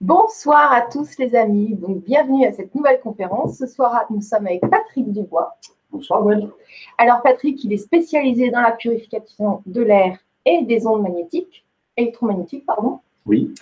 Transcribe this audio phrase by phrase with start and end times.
[0.00, 3.58] Bonsoir à tous les amis, donc bienvenue à cette nouvelle conférence.
[3.58, 5.56] Ce soir, nous sommes avec Patrick Dubois.
[5.90, 6.50] Bonsoir Gwen.
[6.98, 11.64] Alors Patrick, il est spécialisé dans la purification de l'air et des ondes magnétiques,
[11.96, 13.00] électromagnétiques, pardon.
[13.26, 13.52] Oui.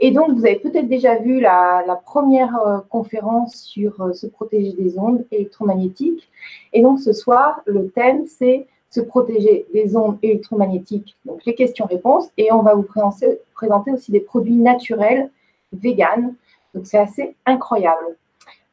[0.00, 4.74] Et donc, vous avez peut-être déjà vu la, première euh, conférence sur euh, se protéger
[4.74, 6.28] des ondes électromagnétiques.
[6.74, 11.16] Et donc, ce soir, le thème, c'est se protéger des ondes électromagnétiques.
[11.24, 12.28] Donc, les questions-réponses.
[12.36, 15.30] Et on va vous présenter, présenter aussi des produits naturels
[15.72, 16.34] vegan.
[16.74, 18.16] Donc c'est assez incroyable.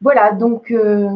[0.01, 1.09] Voilà, donc, euh,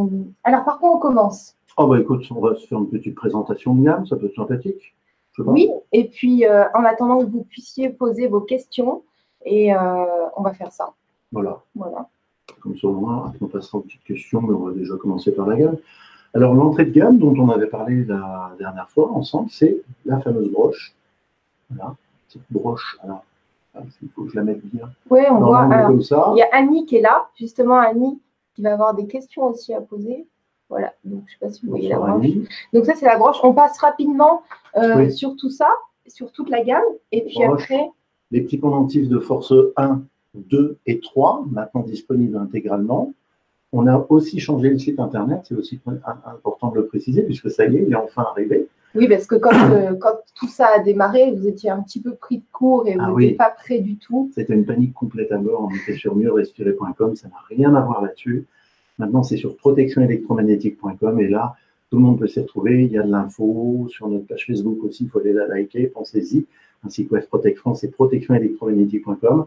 [0.43, 1.55] alors par quoi on commence?
[1.77, 4.35] Oh bah écoute, on va se faire une petite présentation de gamme, ça peut être
[4.35, 4.95] sympathique.
[5.37, 9.03] Oui, et puis euh, en attendant que vous puissiez poser vos questions,
[9.45, 10.93] et euh, on va faire ça.
[11.31, 11.61] Voilà.
[11.75, 12.07] Voilà.
[12.59, 15.77] Comme ça, on passera aux petites questions, mais on va déjà commencer par la gamme.
[16.33, 20.49] Alors, l'entrée de gamme dont on avait parlé la dernière fois ensemble, c'est la fameuse
[20.51, 20.93] broche.
[21.69, 21.95] Voilà,
[22.27, 22.97] cette broche.
[23.03, 23.23] Alors,
[24.01, 24.89] il faut que je la mette bien.
[25.09, 25.67] Oui, on voit.
[26.33, 28.19] il y a Annie qui est là, justement Annie
[28.55, 30.27] qui va avoir des questions aussi à poser.
[30.69, 32.27] Voilà, donc je ne sais pas si vous voyez la broche.
[32.73, 33.37] Donc ça, c'est la broche.
[33.43, 34.43] On passe rapidement
[34.77, 35.69] euh, sur tout ça,
[36.07, 36.83] sur toute la gamme.
[37.11, 37.89] Et puis après.
[38.31, 40.01] Les petits pendentifs de force 1,
[40.35, 43.13] 2 et 3, maintenant disponibles intégralement.
[43.73, 45.79] On a aussi changé le site internet, c'est aussi
[46.25, 48.67] important de le préciser, puisque ça y est, il est enfin arrivé.
[48.93, 52.13] Oui, parce que quand, euh, quand, tout ça a démarré, vous étiez un petit peu
[52.15, 54.31] pris de court et vous ah n'étiez pas prêt du tout.
[54.35, 55.69] C'était une panique complète à bord.
[55.71, 58.45] On était sur mieuxrespirer.com, ça n'a rien à voir là-dessus.
[58.99, 61.55] Maintenant, c'est sur protectionélectromagnétique.com et là,
[61.89, 62.83] tout le monde peut s'y retrouver.
[62.83, 65.87] Il y a de l'info sur notre page Facebook aussi, il faut aller la liker,
[65.87, 66.45] pensez-y,
[66.85, 69.45] ainsi que Web Protect France et protectionélectromagnétique.com.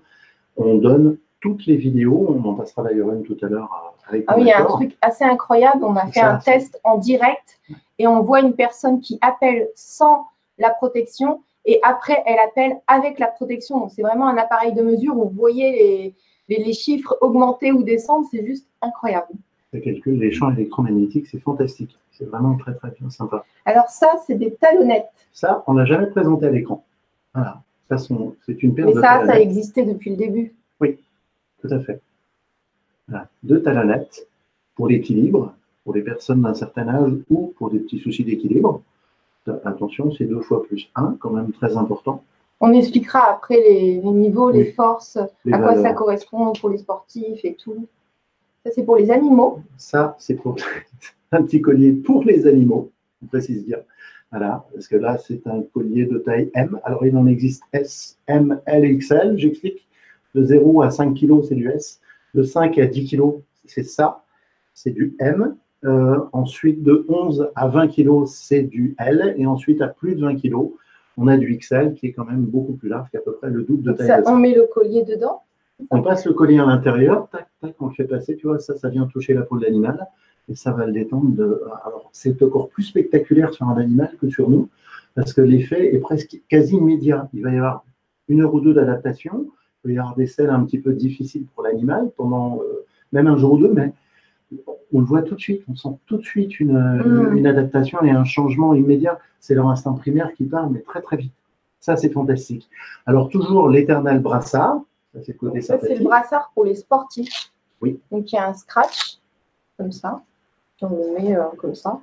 [0.56, 4.24] On donne toutes les vidéos, on en passera d'ailleurs une tout à l'heure avec.
[4.28, 5.84] Ah oui, il y a un truc assez incroyable.
[5.84, 7.60] On a fait un test en direct
[7.98, 10.24] et on voit une personne qui appelle sans
[10.56, 13.80] la protection et après elle appelle avec la protection.
[13.80, 16.14] Donc c'est vraiment un appareil de mesure où vous voyez
[16.48, 19.28] les, chiffres augmenter ou descendre, c'est juste incroyable.
[19.70, 21.94] Ça calcule les champs électromagnétiques, c'est fantastique.
[22.10, 23.44] C'est vraiment très très bien sympa.
[23.66, 25.12] Alors ça, c'est des talonnettes.
[25.32, 26.86] Ça, on n'a jamais présenté à l'écran.
[27.34, 27.60] Voilà.
[27.98, 30.54] c'est une paire Mais ça, ça existait depuis le début.
[31.64, 31.98] Tout à fait.
[33.08, 33.28] Voilà.
[33.42, 34.28] Deux talonnettes
[34.74, 38.82] pour l'équilibre, pour les personnes d'un certain âge ou pour des petits soucis d'équilibre.
[39.64, 42.22] Attention, c'est deux fois plus un, quand même très important.
[42.60, 47.54] On expliquera après les, niveaux, les forces, à quoi ça correspond pour les sportifs et
[47.54, 47.86] tout.
[48.64, 49.60] Ça, c'est pour les animaux.
[49.78, 50.56] Ça, c'est pour
[51.32, 52.90] un petit collier pour les animaux,
[53.22, 53.78] on précise bien.
[54.30, 56.78] Voilà, parce que là, c'est un collier de taille M.
[56.84, 59.86] Alors, il en existe S, M, L XL, j'explique.
[60.34, 62.00] De 0 à 5 kg, c'est du S.
[62.34, 63.34] De 5 à 10 kg,
[63.66, 64.24] c'est ça,
[64.74, 65.56] c'est du M.
[65.84, 69.34] Euh, ensuite, de 11 à 20 kg, c'est du L.
[69.38, 70.70] Et ensuite, à plus de 20 kg,
[71.16, 73.34] on a du XL qui est quand même beaucoup plus large, qui est à peu
[73.34, 74.06] près le double de taille.
[74.08, 75.42] Ça, on met le collier dedans
[75.90, 78.76] On passe le collier à l'intérieur, tac, tac, on le fait passer, tu vois, ça,
[78.76, 80.06] ça vient toucher la peau de l'animal
[80.48, 81.30] et ça va le détendre.
[81.34, 81.62] De...
[81.84, 84.68] Alors, c'est encore plus spectaculaire sur un animal que sur nous,
[85.14, 87.28] parce que l'effet est presque quasi immédiat.
[87.32, 87.84] Il va y avoir
[88.28, 89.48] une heure ou deux d'adaptation,
[89.84, 93.36] peut y avoir des selles un petit peu difficiles pour l'animal pendant euh, même un
[93.36, 93.92] jour ou deux, mais
[94.92, 97.46] on le voit tout de suite, on sent tout de suite une, mm.
[97.46, 99.18] adaptation et un changement immédiat.
[99.40, 101.32] C'est leur instinct primaire qui parle, mais très très vite.
[101.80, 102.68] Ça, c'est fantastique.
[103.04, 104.80] Alors, toujours l'éternel brassard.
[105.12, 107.52] Ça, c'est le brassard pour les sportifs.
[107.82, 108.00] Oui.
[108.10, 109.18] Donc, il y a un scratch,
[109.76, 110.22] comme ça.
[110.80, 112.00] On le met euh, comme ça.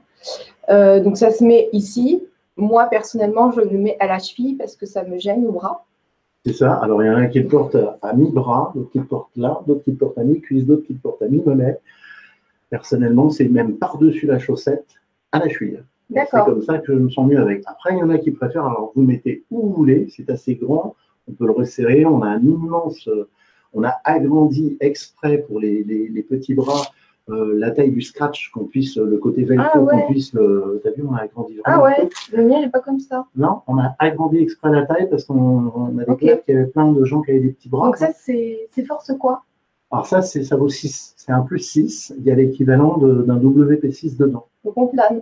[0.70, 2.24] Euh, donc, ça se met ici.
[2.58, 5.84] Moi, personnellement, je le mets à la cheville parce que ça me gêne au bras.
[6.46, 6.74] C'est ça.
[6.74, 9.38] Alors, il y en a un qui le porte à mi-bras, d'autres qui le portent
[9.38, 11.80] là, d'autres qui le portent à mi-cuisse, d'autres qui le portent à mi-mollet.
[12.70, 14.88] Personnellement, c'est même par-dessus la chaussette
[15.32, 15.84] à la cheville.
[16.14, 17.64] C'est comme ça que je me sens mieux avec.
[17.68, 20.56] Après, il y en a qui préfèrent, alors vous mettez où vous voulez, c'est assez
[20.56, 20.96] grand,
[21.28, 23.10] on peut le resserrer, on a un immense,
[23.74, 26.82] on a agrandi exprès pour les, petits bras
[27.30, 30.82] euh, la taille du scratch, qu'on puisse, le côté velcro, ah qu'on puisse le.
[30.84, 33.26] T'as vu, on a agrandi Ah ouais, le mien n'est pas comme ça.
[33.36, 36.92] Non, on a agrandi exprès la taille parce qu'on a découvert qu'il y avait plein
[36.92, 37.86] de gens qui avaient des petits bras.
[37.86, 39.44] Donc ça, c'est force quoi?
[39.92, 41.14] Alors ça, ça vaut 6.
[41.18, 42.14] C'est un plus 6.
[42.18, 44.48] Il y a l'équivalent d'un WP6 dedans.
[44.64, 45.22] Donc on plane.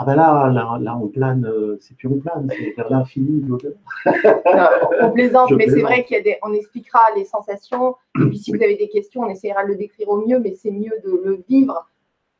[0.00, 3.44] Ah ben là, là, on plane, euh, c'est plus on plane, c'est vers l'infini
[5.02, 7.96] on plaisante, mais c'est vrai qu'on expliquera les sensations.
[8.16, 10.54] Et puis si vous avez des questions, on essaiera de le décrire au mieux, mais
[10.54, 11.84] c'est mieux de le vivre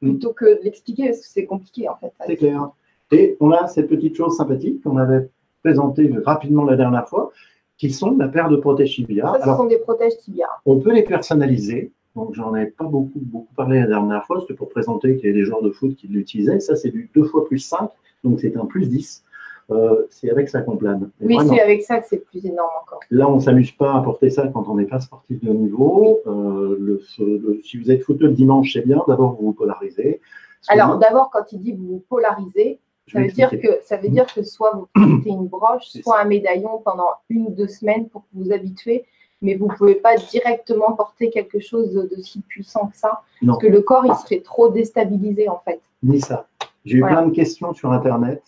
[0.03, 0.11] mm.
[0.11, 2.13] plutôt que de l'expliquer parce que c'est compliqué en fait.
[2.27, 2.71] C'est clair.
[3.11, 5.29] Et on a cette petite chose sympathique qu'on avait
[5.65, 7.33] présentée rapidement la dernière fois,
[7.77, 9.33] qui sont la paire de protèges tibia.
[9.43, 10.47] ce sont des protèges tibia.
[10.65, 11.91] On peut les personnaliser.
[12.17, 14.41] Donc, j'en ai pas beaucoup, beaucoup parlé la dernière fois.
[14.41, 16.59] C'était pour présenter qu'il y a des joueurs de foot qui l'utilisaient.
[16.61, 17.89] Ça, c'est du 2 fois plus 5.
[18.25, 19.23] Donc, c'est un plus 10.
[19.71, 21.11] euh, c'est avec ça qu'on plane.
[21.21, 23.01] Mais Oui, c'est avec ça que c'est plus énorme encore.
[23.11, 25.55] Là, on ne s'amuse pas à porter ça quand on n'est pas sportif de haut
[25.55, 26.21] niveau.
[26.27, 29.03] Euh, le- ce- le- si vous êtes footeur le dimanche, c'est bien.
[29.07, 30.21] D'abord, vous vous polarisez.
[30.67, 32.79] Que Alors, d'abord, quand il dit que vous vous polarisez,
[33.13, 36.25] ça veut, dire que, ça veut dire que soit vous portez une broche, soit un
[36.25, 39.05] médaillon pendant une ou deux semaines pour vous habituer,
[39.43, 43.23] mais vous ne pouvez pas directement porter quelque chose de, de si puissant que ça,
[43.43, 43.53] Non.
[43.55, 45.81] parce que le corps, il serait trop déstabilisé en fait.
[46.03, 46.49] Ni ça.
[46.85, 47.17] J'ai eu Voilà.
[47.19, 48.43] plein de questions sur Internet.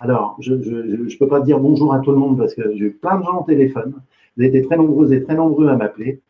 [0.00, 2.90] Alors, je ne peux pas dire bonjour à tout le monde parce que j'ai eu
[2.92, 3.92] plein de gens au téléphone.
[4.36, 6.20] Vous avez été très nombreux et très nombreux à m'appeler.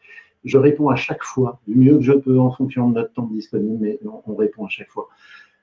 [0.44, 3.26] Je réponds à chaque fois, du mieux que je peux en fonction de notre temps
[3.30, 5.08] disponible, mais on, on répond à chaque fois.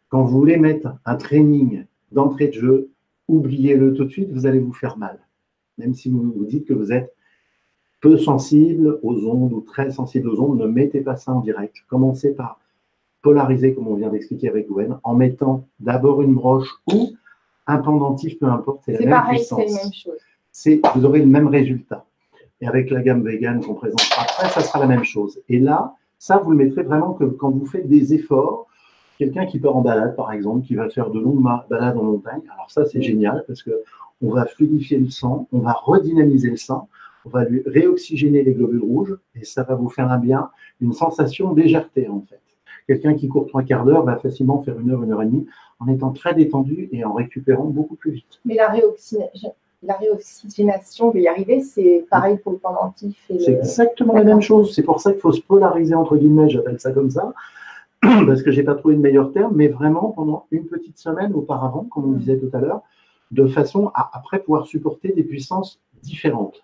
[0.10, 2.90] Quand vous voulez mettre un training d'entrée de jeu,
[3.28, 5.20] oubliez-le tout de suite, vous allez vous faire mal.
[5.78, 7.14] Même si vous vous dites que vous êtes
[8.02, 11.76] peu sensible aux ondes ou très sensible aux ondes, ne mettez pas ça en direct.
[11.90, 12.60] Commencez par
[13.22, 17.10] polariser, comme on vient d'expliquer avec Gwen, en mettant d'abord une broche ou
[17.66, 20.20] un pendentif, peu importe, c'est la pareil, c'est puissance la même chose.
[20.52, 22.06] c'est vous aurez le même résultat.
[22.62, 25.40] Et avec la gamme vegan qu'on présentera après, ça sera la même chose.
[25.50, 28.68] Et là, ça, vous le mettrez vraiment que quand vous faites des efforts,
[29.20, 32.42] quelqu'un qui part en balade, par exemple, qui va faire de longues balades en montagne,
[32.54, 33.04] alors ça, c'est Oui.
[33.04, 33.72] génial parce que
[34.24, 36.88] on va fluidifier le sang, on va redynamiser le sang,
[37.28, 40.50] on va lui réoxygéner les globules rouges et ça va vous faire un bien,
[40.82, 42.40] une sensation de légèreté, en fait.
[42.88, 45.46] Quelqu'un qui court trois quarts d'heure va facilement faire une heure, une heure et demie
[45.80, 48.40] en étant très détendu et en récupérant beaucoup plus vite.
[48.46, 49.54] Mais la, réoxygénation,
[49.84, 53.18] la réoxygénation, je vais y arriver, c'est pareil pour le pendentif.
[53.30, 53.58] Et C'est le...
[53.58, 54.74] exactement la même chose.
[54.74, 57.34] C'est pour ça qu'il faut se polariser, entre guillemets, j'appelle ça comme ça,
[58.02, 61.84] parce que j'ai pas trouvé de meilleur terme, mais vraiment pendant une petite semaine auparavant,
[61.92, 62.84] comme on disait tout à l'heure,
[63.32, 66.64] de façon à après pouvoir supporter des puissances différentes.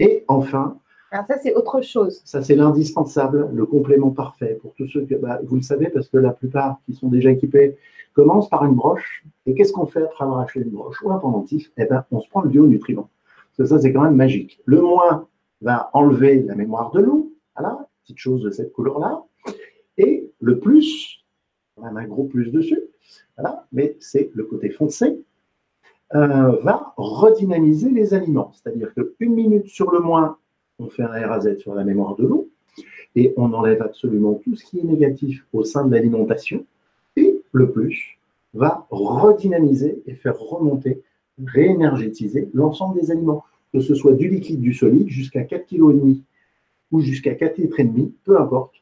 [0.00, 0.78] Et enfin,
[1.10, 2.22] Alors ça, c'est autre chose.
[2.24, 6.08] ça c'est l'indispensable, le complément parfait pour tous ceux que, bah, vous le savez, parce
[6.08, 7.76] que la plupart qui sont déjà équipés
[8.14, 9.24] commencent par une broche.
[9.46, 11.70] Et qu'est-ce qu'on fait après avoir acheté une broche ou un pendentif?
[11.76, 13.08] Eh ben, on se prend le bionutrimant.
[13.56, 14.60] Parce que ça, c'est quand même magique.
[14.64, 15.28] Le moins
[15.60, 19.22] va enlever la mémoire de l'eau, voilà, petite chose de cette couleur-là.
[19.98, 21.22] Et le plus,
[21.76, 22.80] on a un gros plus dessus,
[23.36, 25.22] voilà, mais c'est le côté foncé,
[26.14, 28.52] euh, va redynamiser les aliments.
[28.52, 30.38] C'est-à-dire qu'une minute sur le moins,
[30.78, 32.48] on fait un RAZ sur la mémoire de l'eau,
[33.16, 36.64] et on enlève absolument tout ce qui est négatif au sein de l'alimentation,
[37.16, 38.18] et le plus
[38.54, 41.02] va redynamiser et faire remonter,
[41.46, 46.20] réénergétiser l'ensemble des aliments, que ce soit du liquide, du solide, jusqu'à 4,5 kg
[46.90, 48.74] ou jusqu'à 4,5 litres, peu importe.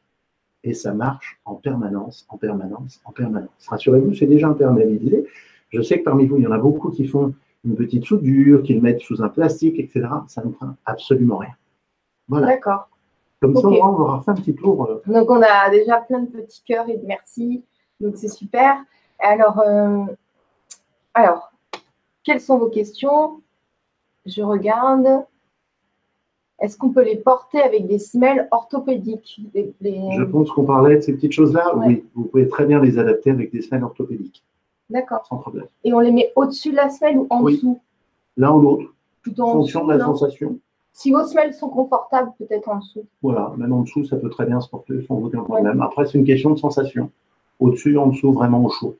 [0.63, 3.67] Et ça marche en permanence, en permanence, en permanence.
[3.67, 5.25] Rassurez-vous, c'est déjà imperméabilisé.
[5.69, 7.33] Je sais que parmi vous, il y en a beaucoup qui font
[7.65, 10.07] une petite soudure, qui le mettent sous un plastique, etc.
[10.27, 11.53] Ça ne craint absolument rien.
[12.27, 12.47] Voilà.
[12.47, 12.89] D'accord.
[13.41, 14.85] Comme ça, on aura fait un petit tour.
[14.89, 17.63] euh, Donc, on a déjà plein de petits cœurs et de merci.
[17.99, 18.77] Donc, c'est super.
[19.19, 20.03] Alors, euh,
[21.13, 21.51] alors,
[22.23, 23.41] quelles sont vos questions?
[24.25, 25.23] Je regarde.
[26.61, 29.39] Est-ce qu'on peut les porter avec des semelles orthopédiques?
[29.53, 31.73] Les- les- Je pense qu'on parlait de ces petites choses-là.
[31.77, 31.87] Ouais.
[31.87, 34.43] Oui, vous pouvez très bien les adapter avec des semelles orthopédiques,
[34.89, 35.25] D'accord.
[35.27, 35.65] sans problème.
[35.83, 37.55] Et on les met au-dessus de la semelle ou en Oui.
[37.55, 37.79] dessous?
[38.37, 40.59] L'un ou l'autre, Plutôt en fonction dessous, de la non sensation.
[40.93, 43.05] Si vos semelles sont confortables, peut-être en dessous.
[43.21, 45.81] Voilà, même en dessous, ça peut très bien se porter sans aucun problème.
[45.81, 47.09] Après, c'est une question de sensation.
[47.59, 48.95] Au-dessus, en dessous, vraiment au chaud.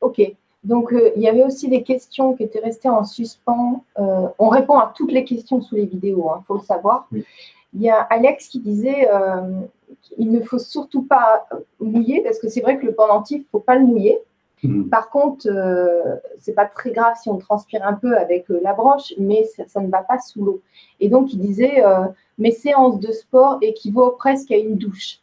[0.00, 0.20] Ok.
[0.62, 3.82] Donc, euh, il y avait aussi des questions qui étaient restées en suspens.
[3.98, 7.06] Euh, on répond à toutes les questions sous les vidéos, il faut le savoir.
[7.12, 7.24] Oui.
[7.72, 9.60] Il y a Alex qui disait euh,
[10.02, 13.44] qu'il ne faut surtout pas euh, mouiller, parce que c'est vrai que le pendentif, il
[13.44, 14.18] ne faut pas le mouiller.
[14.62, 14.88] Mhm.
[14.88, 18.74] Par contre, euh, c'est pas très grave si on transpire un peu avec euh, la
[18.74, 20.62] broche, mais ça, ça ne va pas sous l'eau.
[21.00, 22.06] Et donc, il disait euh,
[22.38, 25.20] mes séances de sport équivaut presque à une douche.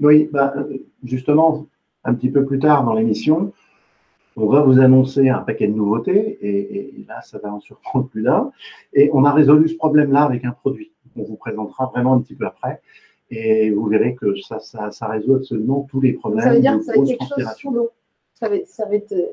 [0.00, 1.66] Oui, bah, euh, justement,
[2.04, 3.52] un petit peu plus tard dans l'émission,
[4.36, 8.08] on va vous annoncer un paquet de nouveautés, et, et là, ça va en surprendre
[8.08, 8.50] plus d'un.
[8.92, 10.90] Et on a résolu ce problème-là avec un produit.
[11.16, 12.80] On vous présentera vraiment un petit peu après.
[13.30, 16.44] Et vous verrez que ça, ça, ça résout absolument tous les problèmes.
[16.44, 17.90] Ça veut dire de que ça va être grosse quelque chose sous l'eau.
[18.34, 19.12] Ça va, être- ça va être.
[19.12, 19.26] euh,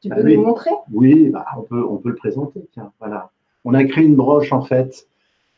[0.00, 0.70] Tu Bah peux nous montrer?
[0.92, 2.66] Oui, bah, on, peut, on peut le présenter.
[2.72, 3.30] Tiens, voilà.
[3.64, 5.06] On a créé une broche, en fait.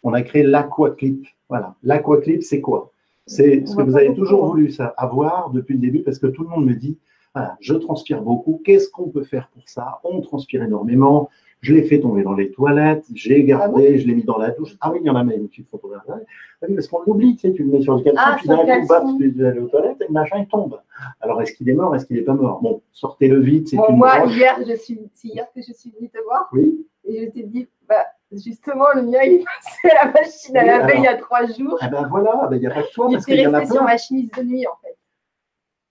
[0.02, 1.26] On a créé l'Aquaclip.
[1.48, 1.74] Voilà.
[1.82, 2.90] L'Aquaclip, c'est quoi?
[3.26, 6.42] C'est ce que vous avez toujours voulu ça, avoir depuis le début, parce que tout
[6.42, 6.98] le monde me dit
[7.34, 8.60] voilà, je transpire beaucoup.
[8.64, 9.98] Qu'est-ce qu'on peut faire pour ça?
[10.04, 11.30] On transpire énormément.
[11.64, 14.76] Je l'ai fait tomber dans les toilettes, j'ai gardé, je l'ai mis dans la douche.
[14.80, 16.20] Ah oui, il y en a même qui font tomber dans la.
[16.62, 18.56] Ah parce qu'on l'oublie, tu sais, tu le mets sur le caleçon, Ah, puis d'un
[18.80, 20.78] coup, baf, tu allé aux toilettes et le machin, il tombe.
[21.20, 22.60] Alors, est-ce qu'il est mort Est-ce qu'il n'est pas mort?
[22.62, 24.36] Bon, sortez-le vite, c'est Bon, une moi, broche.
[24.36, 27.42] hier, je suis, c'est hier que je suis venue te voir Oui, et je t'ai
[27.44, 30.96] dit, bah, justement, le mien, il est passé à la machine à Oui, laver alors.
[30.98, 31.78] il y a trois jours.
[31.82, 33.54] Eh ben voilà, ben, il n'y a pas que toi, Il parce qu'il y en
[33.54, 33.90] a resté sur plein.
[33.92, 34.96] ma chemise de nuit, en fait.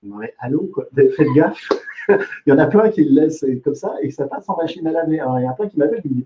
[0.03, 0.85] Non, mais allô, quoi.
[1.15, 1.69] Faites gaffe.
[2.09, 4.57] il y en a plein qui le laissent comme ça et que ça passe en
[4.57, 5.19] machine à laver.
[5.19, 6.25] Alors, il y en a plein qui m'appellent qui me disent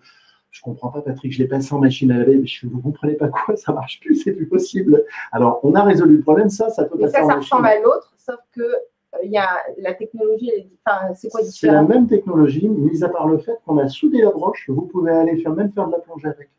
[0.49, 3.13] je comprends pas, Patrick, je l'ai passé en machine à laver, mais je vous comprenez
[3.13, 5.03] pas quoi, ça marche plus, c'est plus possible.
[5.31, 7.41] Alors, on a résolu le problème, ça, ça peut passer ça, en ça machine.
[7.41, 10.51] ressemble à l'autre, sauf que euh, il y a la technologie,
[10.85, 14.21] enfin, c'est quoi C'est la même technologie, mis à part le fait qu'on a soudé
[14.21, 16.49] la broche, vous pouvez aller faire même faire de la plongée avec.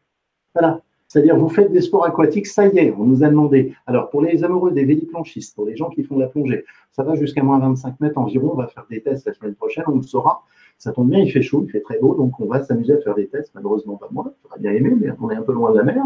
[0.55, 0.81] Voilà.
[1.09, 3.75] C'est-à-dire, vous faites des sports aquatiques, ça y est, on nous a demandé.
[3.87, 7.03] Alors, pour les amoureux des véliplanchistes, pour les gens qui font de la plongée, ça
[7.03, 8.50] va jusqu'à moins 25 mètres environ.
[8.53, 10.43] On va faire des tests la semaine prochaine, on le saura.
[10.77, 12.99] Ça tombe bien, il fait chaud, il fait très beau, donc on va s'amuser à
[12.99, 13.53] faire des tests.
[13.55, 16.05] Malheureusement, pas moi, j'aurais bien aimé, mais on est un peu loin de la mer.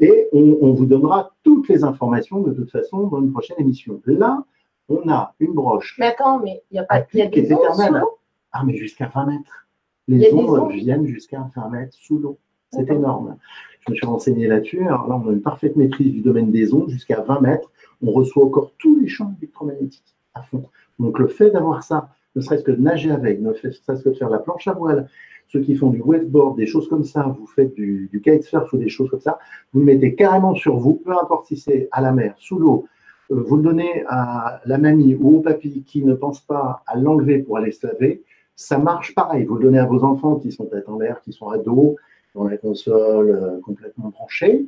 [0.00, 4.00] Et on, on vous donnera toutes les informations de toute façon dans une prochaine émission.
[4.06, 4.44] Là,
[4.88, 7.74] on a une broche Mais attends, mais il y a pas, y a des ondes
[7.74, 8.18] sous l'eau?
[8.50, 9.66] Ah, mais jusqu'à 20 mètres.
[10.08, 10.72] Les ondes ondes.
[10.72, 12.38] viennent jusqu'à 20 mètres sous l'eau.
[12.72, 13.36] C'est énorme.
[13.80, 14.86] Je me suis renseigné là-dessus.
[14.86, 16.88] Alors là, on a une parfaite maîtrise du domaine des ondes.
[16.88, 17.70] Jusqu'à 20 mètres,
[18.02, 20.64] on reçoit encore tous les champs électromagnétiques à fond.
[20.98, 24.14] Donc le fait d'avoir ça, ne serait-ce que de nager avec, ne serait-ce que de
[24.14, 25.08] faire la planche à voile,
[25.48, 28.88] ceux qui font du waveboard, des choses comme ça, vous faites du, kitesurf ou des
[28.88, 29.38] choses comme ça,
[29.72, 32.86] vous le mettez carrément sur vous, peu importe si c'est à la mer, sous l'eau,
[33.30, 36.96] euh, vous le donnez à la mamie ou au papy qui ne pense pas à
[36.96, 38.22] l'enlever pour aller se laver,
[38.56, 39.44] ça marche pareil.
[39.44, 41.96] Vous le donnez à vos enfants qui sont tête en l'air, qui sont à dos,
[42.34, 44.66] dans la console, euh, complètement branchés.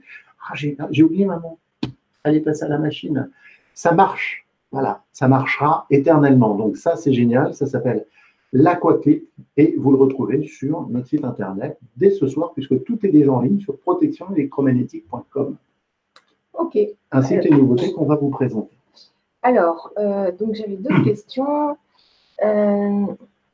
[0.49, 1.59] Ah, j'ai oublié maman,
[2.23, 3.31] allez passer à la machine.
[3.73, 6.55] Ça marche, voilà, ça marchera éternellement.
[6.55, 8.07] Donc ça, c'est génial, ça s'appelle
[8.53, 13.11] l'Aquaclip et vous le retrouvez sur notre site internet dès ce soir puisque tout est
[13.11, 15.57] déjà en ligne sur protectionélectromagnétique.com
[16.55, 16.79] Ok.
[17.11, 18.77] ainsi que les nouveautés qu'on va vous présenter.
[19.43, 21.77] Alors, euh, donc j'avais deux questions.
[22.43, 23.07] Euh,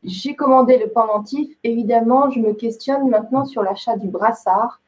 [0.04, 1.49] J'ai commandé le pendentif.
[1.64, 4.80] Évidemment, je me questionne maintenant sur l'achat du brassard.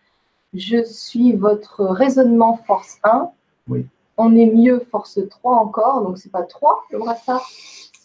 [0.55, 3.29] Je suis votre raisonnement force 1.
[3.69, 3.87] Oui.
[4.19, 7.43] On est mieux force 3 encore, donc c'est pas 3 le brassard.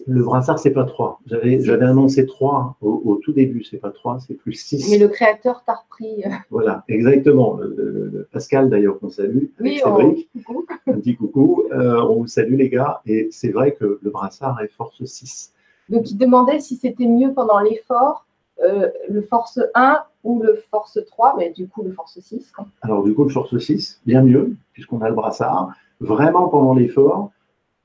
[0.05, 1.19] Le brassard, c'est pas 3.
[1.25, 4.89] J'avais j'avais annoncé 3 au, au tout début, c'est pas 3, c'est plus 6.
[4.91, 6.23] Mais le créateur t'a repris.
[6.51, 7.55] Voilà, exactement.
[7.57, 10.65] Le- le- le Pascal, d'ailleurs, qu'on salue, Oui, avec on- Cédric, coucou.
[10.87, 11.63] un petit coucou.
[11.71, 13.01] Euh, on vous salue, les gars.
[13.05, 15.51] Et c'est vrai que le brassard est force 6.
[15.89, 18.25] Donc il demandait si c'était mieux pendant l'effort,
[18.63, 22.51] euh, le force 1 ou le force 3, mais du coup le force 6.
[22.51, 22.65] quoi.
[22.81, 25.71] Alors, du coup, le force 6, bien mieux, puisqu'on a le brassard.
[25.99, 27.31] Vraiment pendant l'effort,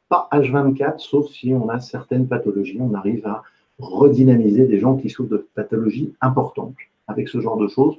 [0.08, 2.78] pas H24, sauf si on a certaines pathologies.
[2.80, 3.42] On arrive à
[3.78, 6.74] redynamiser des gens qui souffrent de pathologies importantes
[7.06, 7.96] avec ce genre de choses.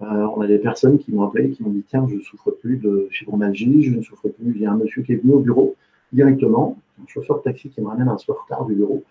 [0.00, 2.50] Euh, on a des personnes qui m'ont appelé, qui m'ont dit Tiens, je ne souffre
[2.50, 4.52] plus de fibromyalgie, je ne souffre plus.
[4.54, 5.74] Il y a un monsieur qui est venu au bureau
[6.12, 9.02] directement, un chauffeur de taxi qui me ramène un soir tard du bureau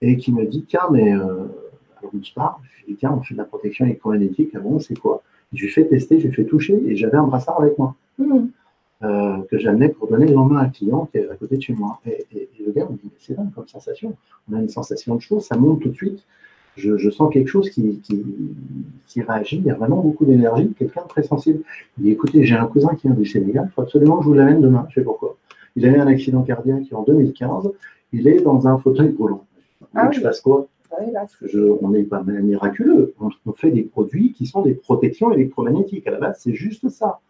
[0.00, 1.44] et qui me dit Tiens, mais euh,
[1.98, 2.54] alors on se parle.
[2.80, 4.50] Je lui dis Tiens, on fait de la protection électromagnétique.
[4.54, 5.22] Ah bon, c'est quoi?
[5.52, 8.48] Je lui fais tester, je lui fais toucher et j'avais un brassard avec moi Hmm.
[9.04, 11.62] euh, que j'amenais pour donner le lendemain à un client qui est à côté de
[11.62, 12.00] chez moi.
[12.04, 14.16] Et, et- et le gars me dit, Mais c'est dingue comme sensation.
[14.50, 16.24] On a une sensation de chaud, ça monte tout de suite.
[16.76, 18.24] Je, je sens quelque chose qui, qui,
[19.06, 19.56] qui réagit.
[19.58, 20.72] Il y a vraiment beaucoup d'énergie.
[20.78, 21.60] Quelqu'un de très sensible.
[21.96, 23.68] Il dit, écoutez, j'ai un cousin qui vient du Sénégal.
[23.70, 24.86] Il faut absolument que je vous l'amène demain.
[24.90, 25.36] Je sais pourquoi?
[25.76, 27.70] Il a eu un accident cardiaque en 2015.
[28.12, 29.44] Il est dans un fauteuil roulant.
[29.94, 30.24] Ah que je oui.
[30.24, 30.68] fasse quoi
[30.98, 33.14] Ouais, là, je- on n'est pas miraculeux.
[33.20, 36.06] On, on fait des produits qui sont des protections électromagnétiques.
[36.06, 37.20] À la base, c'est juste ça.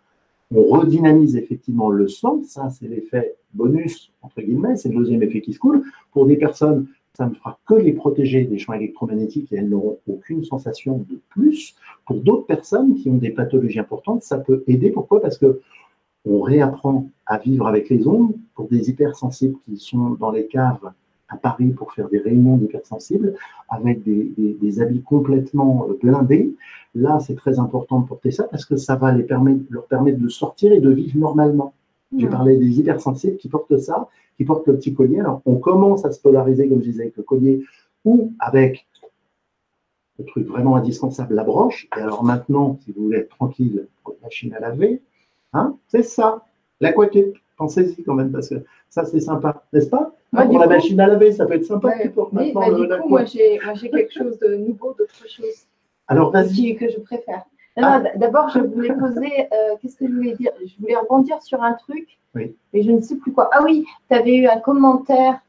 [0.55, 2.41] On redynamise effectivement le sang.
[2.47, 4.77] Ça, c'est l'effet bonus, entre guillemets.
[4.77, 5.83] C'est le deuxième effet qui se coule.
[6.13, 9.99] Pour des personnes, ça ne fera que les protéger des champs électromagnétiques et elles n'auront
[10.07, 11.75] aucune sensation de plus.
[12.07, 14.91] Pour d'autres personnes qui ont des pathologies importantes, ça peut aider.
[14.91, 15.21] Pourquoi?
[15.21, 15.61] Parce que
[16.25, 18.35] on réapprend à vivre avec les ondes.
[18.55, 20.93] Pour des hypersensibles qui sont dans les caves
[21.29, 23.35] à Paris pour faire des réunions d'hypersensibles,
[23.69, 26.55] avec des, des- des habits complètement euh, blindés.
[26.95, 30.19] Là, c'est très important de porter ça parce que ça va les permettre, leur permettre
[30.21, 31.73] de sortir et de vivre normalement.
[32.17, 32.31] J'ai Hmm.
[32.31, 34.09] parlé des hypersensibles qui portent ça,
[34.39, 35.21] qui portent le petit collier.
[35.21, 37.65] Alors, on commence à se polariser, comme je disais, avec le collier
[38.07, 38.87] ou avec
[40.19, 41.89] le truc vraiment indispensable, la broche.
[41.97, 45.03] Et alors maintenant, si vous voulez être tranquille une machine à laver,
[45.53, 46.45] hein, c'est ça,
[46.81, 47.37] l'aquatique.
[47.59, 48.55] Pensez-y quand même, parce que
[48.89, 51.65] ça, c'est sympa, n'est-ce pas Moi, Pour la coup- machine à laver, ça peut être
[51.65, 53.59] sympa Ouais, mais, bah, le- du coup, moi j'ai
[53.91, 55.67] quelque chose de nouveau, d'autre chose
[56.07, 56.77] Alors, vas-y.
[56.77, 57.43] que je préfère.
[57.81, 58.03] Ah.
[58.17, 60.51] D'abord, je voulais poser, euh, qu'est-ce que je voulais dire?
[60.67, 62.55] Je voulais rebondir sur un truc, Oui.
[62.73, 63.51] mais je ne sais plus quoi.
[63.53, 65.41] Ah oui, tu avais eu un commentaire,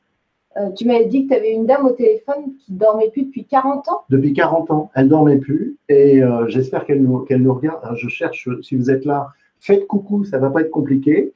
[0.57, 3.45] euh, tu m'avais dit que tu avais une dame au téléphone qui dormait plus depuis
[3.45, 4.01] 40 ans.
[4.09, 7.79] Depuis 40 ans, elle ne dormait plus et euh, j'espère qu'elle nous, nous regarde.
[7.83, 11.33] Alors, je cherche, si vous êtes là, faites coucou, ça ne va pas être compliqué.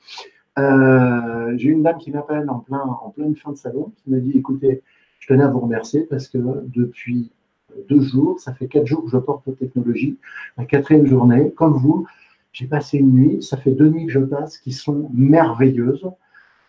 [0.59, 4.19] Euh, J'ai une dame qui m'appelle en, plein, en pleine fin de salon qui me
[4.19, 4.83] dit écoutez,
[5.19, 7.31] je tenais à vous remercier parce que depuis
[7.89, 10.17] deux jours, ça fait quatre jours que je porte votre technologie.
[10.57, 12.05] La quatrième journée, comme vous,
[12.51, 16.07] j'ai passé une nuit, ça fait deux nuits que je passe qui sont merveilleuses.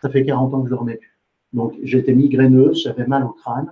[0.01, 1.15] Ça fait 40 ans que je ne dormais plus.
[1.53, 3.71] Donc j'étais migraineuse, j'avais mal au crâne.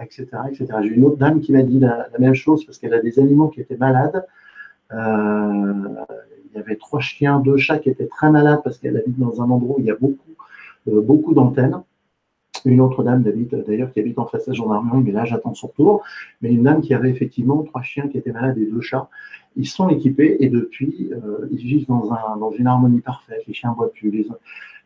[0.00, 0.66] etc., etc.
[0.82, 3.48] J'ai une autre dame qui m'a dit la, même chose parce qu'elle a des animaux
[3.48, 4.26] qui étaient malades.
[6.54, 9.42] Il y avait trois chiens, deux chats qui étaient très malades parce qu'elle habite dans
[9.42, 10.34] un endroit où il y a beaucoup,
[10.86, 11.82] beaucoup d'antennes
[12.64, 15.68] une autre dame d'ailleurs qui habite en face de la gendarmerie, mais là j'attends son
[15.68, 16.02] tour.
[16.40, 19.08] Mais une dame qui avait effectivement trois chiens qui étaient malades et deux chats.
[19.56, 23.42] Ils sont équipés et depuis, euh, ils vivent dans, un, dans une harmonie parfaite.
[23.46, 24.26] Les chiens boivent plus, les,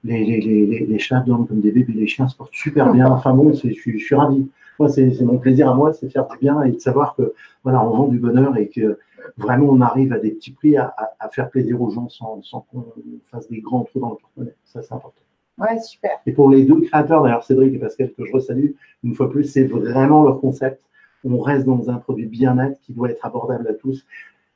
[0.05, 3.07] les, les, les, chats dorment comme des bébés, les chiens se portent super bien.
[3.11, 4.49] Enfin bon, je, je, suis ravi.
[4.79, 7.33] Moi, c'est mon plaisir à moi, c'est de faire du bien et de savoir que
[7.65, 8.99] voilà, on vend du bonheur et que
[9.37, 12.61] vraiment on arrive à des petits prix à, à, faire plaisir aux gens sans, sans
[12.71, 12.85] qu'on
[13.27, 14.55] fasse des grands trous dans le porte-monnaie.
[14.65, 15.23] Ça, c'est important.
[15.59, 16.13] Ouais, super.
[16.27, 18.73] Et pour les deux créateurs, d'ailleurs Cédric et Pascal, que je resalue
[19.03, 20.83] une fois plus, c'est vraiment leur concept.
[21.25, 24.07] On reste dans un produit bien-être qui doit être abordable à tous.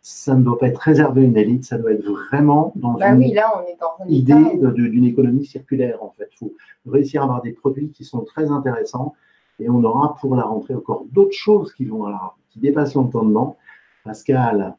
[0.00, 3.10] Ça ne doit pas être réservé à une élite, ça doit être vraiment dans bah
[3.10, 6.28] une oui, là, on est dans idée d'une économie circulaire, en fait.
[6.32, 6.52] Il faut
[6.86, 9.14] réussir à avoir des produits qui sont très intéressants
[9.60, 12.04] et on aura pour la rentrée encore d'autres choses qui vont
[12.50, 13.56] qui dépassent l'entendement.
[14.04, 14.76] Pascal,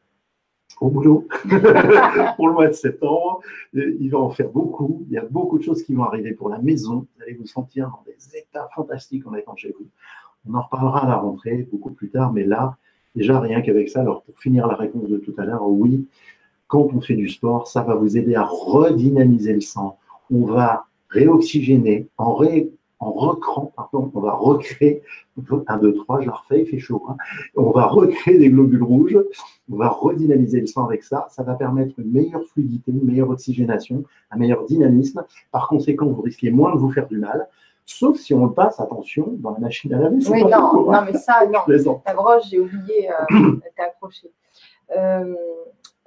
[0.80, 1.26] au boulot
[2.36, 3.40] pour le mois de septembre.
[3.72, 5.04] Il va en faire beaucoup.
[5.08, 7.06] Il y a beaucoup de choses qui vont arriver pour la maison.
[7.16, 9.86] Vous allez vous sentir dans des états fantastiques en étant chez vous.
[10.48, 12.76] On en reparlera à la rentrée, beaucoup plus tard, mais là,
[13.14, 16.06] déjà rien qu'avec ça, alors pour finir la réponse de tout à l'heure, oui,
[16.66, 19.98] quand on fait du sport, ça va vous aider à redynamiser le sang.
[20.30, 22.70] On va réoxygéner en ré
[23.04, 25.02] en recrant, pardon, on va recréer,
[25.66, 27.16] 1, 2, 3, je la refais, il fait chaud, hein.
[27.54, 29.18] on va recréer des globules rouges,
[29.70, 33.30] on va redynamiser le sang avec ça, ça va permettre une meilleure fluidité, une meilleure
[33.30, 35.24] oxygénation, un meilleur dynamisme.
[35.52, 37.48] Par conséquent, vous risquez moins de vous faire du mal,
[37.84, 40.16] sauf si on le passe, attention, dans la machine à laver.
[40.30, 42.00] Oui, non, non, mais ça, non.
[42.06, 44.30] La broche, j'ai oublié, euh, elle était accrochée.
[44.96, 45.34] Euh,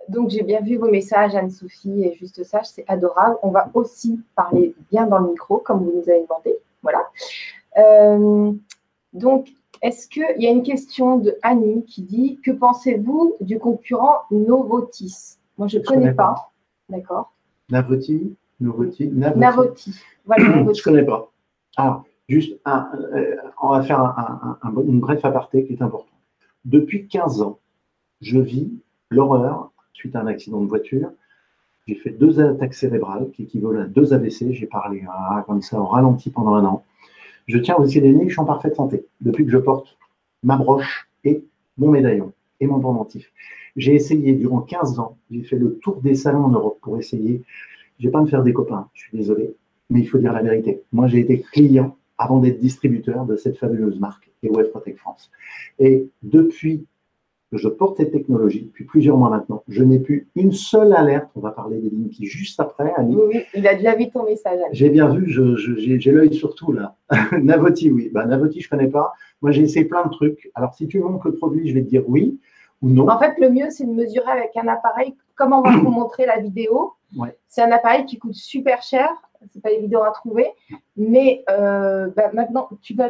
[0.09, 3.37] donc, j'ai bien vu vos messages, Anne-Sophie et Juste Sage, c'est adorable.
[3.43, 6.57] On va aussi parler bien dans le micro, comme vous nous avez demandé.
[6.81, 6.99] Voilà.
[7.77, 8.51] Euh,
[9.13, 9.49] donc,
[9.81, 15.37] est-ce qu'il y a une question de Annie qui dit Que pensez-vous du concurrent Novotis?
[15.57, 16.51] Moi, je ne connais, pas.
[16.89, 17.33] D'accord.
[17.69, 19.99] Navoti Novoti Navoti.
[20.25, 21.31] Voilà, je ne connais pas.
[21.77, 26.13] Alors, juste, euh, on va faire un, une bref aparté qui est important.
[26.65, 27.59] Depuis 15 ans,
[28.21, 28.71] je vis
[29.09, 31.11] l'horreur suite à un accident de voiture
[31.87, 34.51] j'ai fait deux attaques cérébrales qui équivalent à deux AVC.
[34.51, 35.03] J'ai parlé
[35.45, 36.83] comme ça au ralenti pendant un an.
[37.47, 39.97] Je tiens aussi les je suis en parfaite santé depuis que je porte
[40.43, 41.43] ma broche et
[41.77, 43.31] mon médaillon et mon pendentif.
[43.77, 47.43] J'ai essayé durant 15 ans, j'ai fait le tour des salons en Europe pour essayer.
[47.99, 49.55] Je vais pas me faire des copains, je suis désolé,
[49.89, 50.81] mais il faut dire la vérité.
[50.91, 55.31] Moi, j'ai été client avant d'être distributeur de cette fabuleuse marque, EOF Protect France.
[55.79, 56.85] Et depuis que
[57.53, 59.63] je porte cette technologie depuis plusieurs mois maintenant.
[59.67, 61.29] Je n'ai plus une seule alerte.
[61.35, 62.93] On va parler des lignes qui juste après.
[62.99, 64.59] Oui, il a déjà vu ton message.
[64.71, 66.95] J'ai bien vu, j'ai l'œil sur tout là.
[67.41, 68.09] Navoti, oui.
[68.13, 69.13] Bah, Navoti, je ne connais pas.
[69.41, 70.51] Moi, j'ai essayé plein de trucs.
[70.55, 72.39] Alors, si tu montres le produit, je vais te dire oui
[72.81, 73.07] ou non.
[73.07, 75.15] En fait, le mieux, c'est de mesurer avec un appareil.
[75.35, 76.93] Comme on va vous montrer la vidéo,
[77.47, 79.09] c'est un appareil qui coûte super cher.
[79.53, 80.47] C'est pas évident à trouver.
[80.97, 83.09] Mais euh, bah, maintenant, tu vas,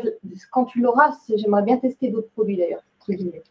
[0.51, 2.83] quand tu l'auras, j'aimerais bien tester d'autres produits d'ailleurs.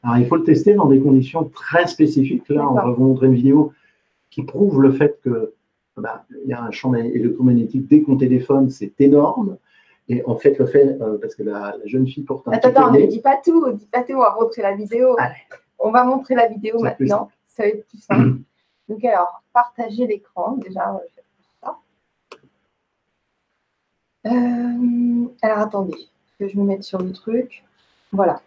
[0.03, 2.49] Alors, il faut le tester dans des conditions très spécifiques.
[2.49, 3.73] Là, on va vous montrer une vidéo
[4.31, 5.55] qui prouve le fait que
[5.97, 9.57] bah, il y a un champ électromagnétique dès qu'on téléphone, c'est énorme.
[10.09, 12.93] Et en fait, le fait, euh, parce que la, jeune fille porte un Attends, attends,
[12.93, 15.17] ne dis pas tout, dis pas tout, on va montrer la vidéo.
[15.79, 18.39] On va montrer la vidéo maintenant, ça va être plus simple.
[18.89, 21.01] Donc alors, partager l'écran, déjà,
[21.61, 21.77] ça.
[24.27, 25.97] Euh, alors attendez,
[26.39, 27.65] que je me mette sur le truc.
[28.13, 28.41] Voilà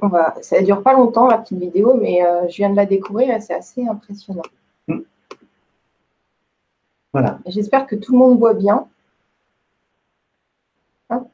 [0.00, 2.76] on va, ça ne dure pas longtemps, la petite vidéo, mais euh, je viens de
[2.76, 4.42] la découvrir et c'est assez impressionnant.
[4.88, 5.00] Hmm.
[7.12, 7.38] Voilà.
[7.46, 8.86] J'espère que tout le monde voit bien.
[11.10, 11.28] Hop.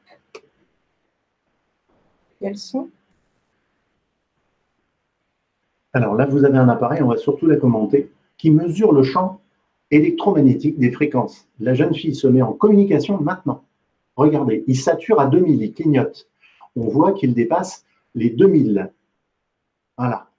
[2.39, 2.89] Quels sont
[5.93, 9.39] Alors là, vous avez un appareil, on va surtout la commenter, qui mesure le champ
[9.91, 11.47] électromagnétique des fréquences.
[11.59, 13.63] La jeune fille se met en communication maintenant.
[14.15, 16.27] Regardez, il sature à 2000, il clignote.
[16.75, 18.91] On voit qu'il dépasse les 2000.
[19.97, 20.29] Voilà.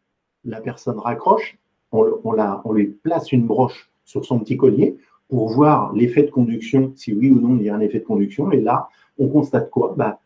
[0.44, 1.58] La personne raccroche,
[1.92, 4.96] on, on, lui place une broche sur son petit collier
[5.28, 8.04] pour voir l'effet de conduction, si oui ou non il y a un effet de
[8.04, 8.50] conduction.
[8.52, 9.94] Et là, on constate quoi?
[9.96, 10.20] Bah,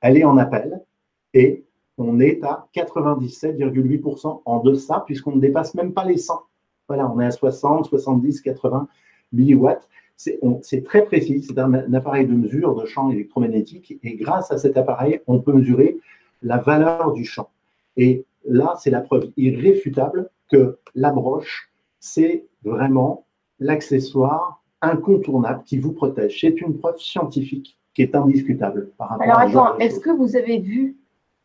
[0.00, 0.84] Elle est en appel
[1.32, 1.64] et
[1.96, 6.42] on est à 97,8% en deçà, puisqu'on ne dépasse même pas les 100.
[6.88, 8.88] Voilà, on est à 60, 70, 80
[9.32, 9.88] milliwatts.
[10.16, 14.76] C'est très précis, c'est un, appareil de mesure de champ électromagnétique et grâce à cet
[14.76, 15.98] appareil, on peut mesurer
[16.42, 17.50] la valeur du champ.
[17.96, 23.26] Et là, c'est la preuve irréfutable que la broche, c'est vraiment
[23.58, 26.40] l'accessoire incontournable qui vous protège.
[26.40, 30.36] C'est une preuve scientifique qui est indiscutable par rapport Alors à attends, est-ce que vous
[30.36, 30.96] avez vu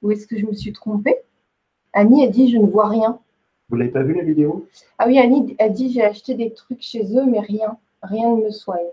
[0.01, 1.15] ou est-ce que je me suis trompée?
[1.93, 3.19] Annie a dit je ne vois rien.
[3.69, 4.67] Vous l'avez pas vu la vidéo?
[4.97, 8.43] Ah oui, Annie a dit j'ai acheté des trucs chez eux, mais rien, rien ne
[8.43, 8.87] me soigne.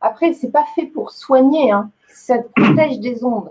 [0.00, 1.90] Après, c'est pas fait pour soigner, hein.
[2.08, 3.50] ça te protège des ondes.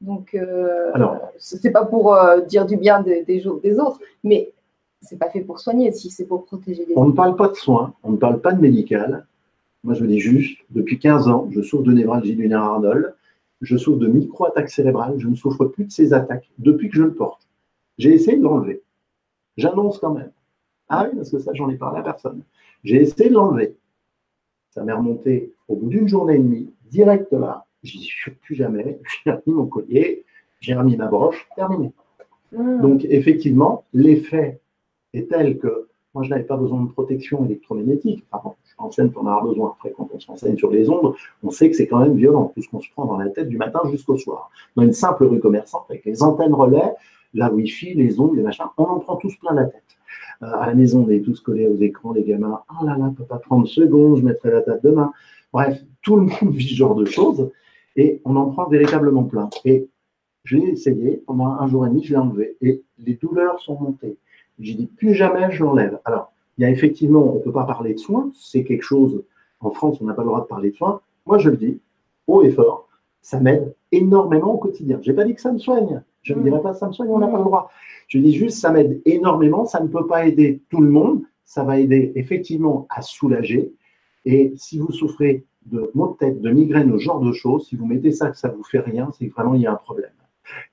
[0.00, 0.92] Donc, euh,
[1.38, 4.52] c'est pas pour euh, dire du bien des, des, autres, mais
[5.00, 7.54] c'est pas fait pour soigner, si c'est pour protéger des On ne parle pas de
[7.54, 9.26] soins, on ne parle pas de médical.
[9.82, 13.14] Moi, je dis juste, depuis 15 ans, je souffre de névralgie du nerf Arnold,
[13.62, 17.02] je souffre de micro-attaques cérébrales, je ne souffre plus de ces attaques depuis que je
[17.02, 17.48] le porte.
[17.96, 18.82] J'ai essayé de l'enlever.
[19.56, 20.32] J'annonce quand même.
[20.88, 22.42] Ah oui, parce que ça, j'en ai parlé à personne.
[22.82, 23.76] J'ai essayé de l'enlever.
[24.70, 27.64] Ça m'est remonté au bout d'une journée et demie, direct là.
[27.82, 28.98] J'y suis plus jamais.
[29.24, 30.24] J'ai remis mon collier,
[30.60, 31.92] j'ai remis ma broche, terminé.
[32.52, 32.80] Hmm.
[32.80, 34.60] Donc, effectivement, l'effet
[35.12, 38.24] est tel que moi, je n'avais pas besoin de protection électromagnétique.
[38.30, 39.74] Enfin, bon, je suis enseigne pour en avoir besoin.
[39.76, 42.62] Après, quand on s'enseigne sur les ondes, on sait que c'est quand même violent, tout
[42.62, 44.48] ce qu'on se prend dans la tête du matin jusqu'au soir.
[44.76, 46.94] Dans une simple rue commerçante, avec les antennes relais,
[47.34, 49.82] la Wi-Fi, les ondes, les machins, on en prend tous plein la tête.
[50.42, 52.62] Euh, à la maison, on est tous collés aux écrans, les gamins.
[52.70, 55.12] Oh là là, papa, 30 secondes, je mettrai la table demain.
[55.52, 57.50] Bref, tout le monde vit ce genre de choses
[57.96, 59.50] et on en prend véritablement plein.
[59.64, 59.88] Et
[60.44, 63.78] je l'ai essayé pendant un jour et demi, je l'ai enlevé et les douleurs sont
[63.78, 64.16] montées.
[64.58, 65.98] J'ai dit plus jamais je l'enlève.
[66.04, 69.24] Alors, il y a effectivement, on ne peut pas parler de soins, c'est quelque chose,
[69.60, 71.00] en France, on n'a pas le droit de parler de soins.
[71.26, 71.80] Moi, je le dis,
[72.26, 72.88] haut et fort,
[73.22, 75.00] ça m'aide énormément au quotidien.
[75.02, 76.02] Je n'ai pas dit que ça me soigne.
[76.24, 77.70] Je ne dirais pas soigne, on n'a pas le droit.
[78.08, 81.62] Je dis juste, ça m'aide énormément, ça ne peut pas aider tout le monde, ça
[81.62, 83.72] va aider effectivement à soulager.
[84.24, 87.76] Et si vous souffrez de maux de tête, de migraine, ce genre de choses, si
[87.76, 90.10] vous mettez ça, que ça vous fait rien, c'est vraiment il y a un problème.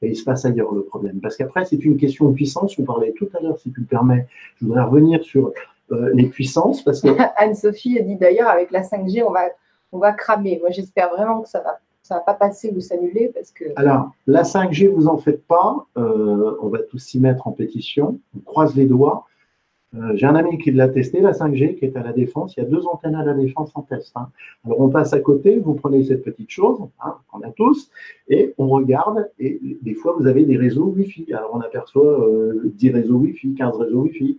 [0.01, 1.19] Et il se passe ailleurs le problème.
[1.21, 2.77] Parce qu'après, c'est une question de puissance.
[2.77, 4.27] On parlait tout à l'heure, si tu le permets.
[4.57, 5.53] Je voudrais revenir sur
[5.91, 9.49] euh, les puissances parce que Anne-Sophie a dit d'ailleurs avec la 5G, on va,
[9.91, 10.59] on va cramer.
[10.59, 11.79] Moi, j'espère vraiment que ça va,
[12.11, 13.63] ça va pas passer ou s'annuler parce que.
[13.77, 15.85] Alors, la 5G, vous en faites pas.
[15.97, 18.19] Euh, on va tous s'y mettre en pétition.
[18.35, 19.25] On croise les doigts.
[19.95, 22.55] Euh, J'ai un ami qui l'a testé, la 5G, qui est à la Défense.
[22.57, 24.11] Il y a deux antennes à la Défense en test.
[24.17, 24.27] hein.
[24.65, 27.89] Alors, on passe à côté, vous prenez cette petite chose, hein, qu'on a tous,
[28.27, 29.29] et on regarde.
[29.39, 31.33] Et des fois, vous avez des réseaux Wi-Fi.
[31.33, 34.37] Alors, on aperçoit euh, 10 réseaux Wi-Fi, 15 réseaux Wi-Fi.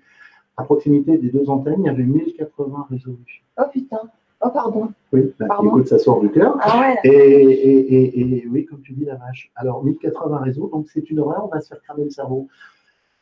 [0.59, 3.41] À proximité des deux antennes, il y avait 1080 réseaux Wi-Fi.
[3.59, 4.01] Oh putain.
[4.45, 4.89] Oh pardon.
[5.13, 6.57] Oui, bah, Pardon écoute, ça sort du cœur.
[6.61, 6.97] Ah ouais.
[7.05, 9.51] Et, et- et- et oui, comme tu dis, la vache.
[9.55, 12.49] Alors, 1080 réseaux, donc c'est une horreur, on va se faire cramer le cerveau.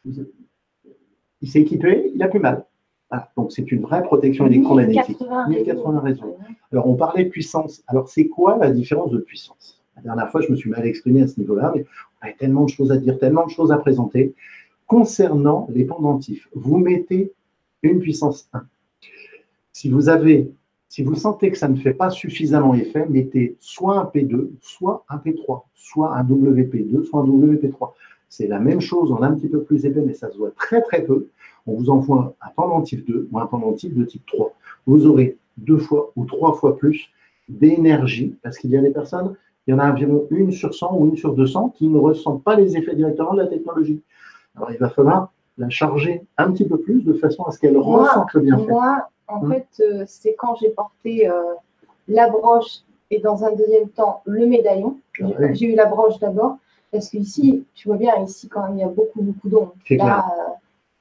[0.06, 2.64] Il s'est équipé, il a plus mal.
[3.10, 5.18] Voilà, donc, c'est une vraie protection électromagnétique.
[5.20, 6.36] 1080 1080 réseaux.
[6.72, 7.82] Alors, on parlait de puissance.
[7.88, 9.82] Alors, c'est quoi la différence de puissance?
[9.96, 11.84] La dernière fois, je me suis mal exprimé à ce niveau-là, mais
[12.22, 14.34] on avait tellement de choses à dire, tellement de choses à présenter.
[14.86, 17.32] Concernant les pendentifs, vous mettez
[17.82, 18.62] une puissance 1.
[19.72, 20.52] Si vous avez,
[20.90, 25.04] si vous sentez que ça ne fait pas suffisamment effet, mettez soit un P2, soit
[25.08, 27.92] un P3, soit un WP2, soit un WP3.
[28.28, 30.82] C'est la même chose en un petit peu plus épais, mais ça se voit très
[30.82, 31.28] très peu.
[31.68, 34.52] On vous envoie un pendentif 2 ou un pendentif de type 3.
[34.86, 37.08] Vous aurez deux fois ou trois fois plus
[37.48, 39.36] d'énergie, parce qu'il y a des personnes,
[39.68, 42.42] il y en a environ une sur 100 ou une sur 200 qui ne ressentent
[42.42, 44.02] pas les effets directement de la technologie.
[44.56, 47.76] Alors il va falloir la charger un petit peu plus de façon à ce qu'elle
[47.76, 48.72] ressente le bienfait.
[48.72, 49.52] Moi, en Hmm.
[49.52, 51.54] fait, euh, c'est quand j'ai porté euh,
[52.08, 54.98] la broche et dans un deuxième temps le médaillon.
[55.14, 55.54] J'ai Ah oui.
[55.54, 56.56] j'ai eu la broche d'abord
[56.92, 59.70] parce qu'ici, tu vois bien, ici quand même, il y a beaucoup, beaucoup.
[59.86, 60.52] C'est Là, euh,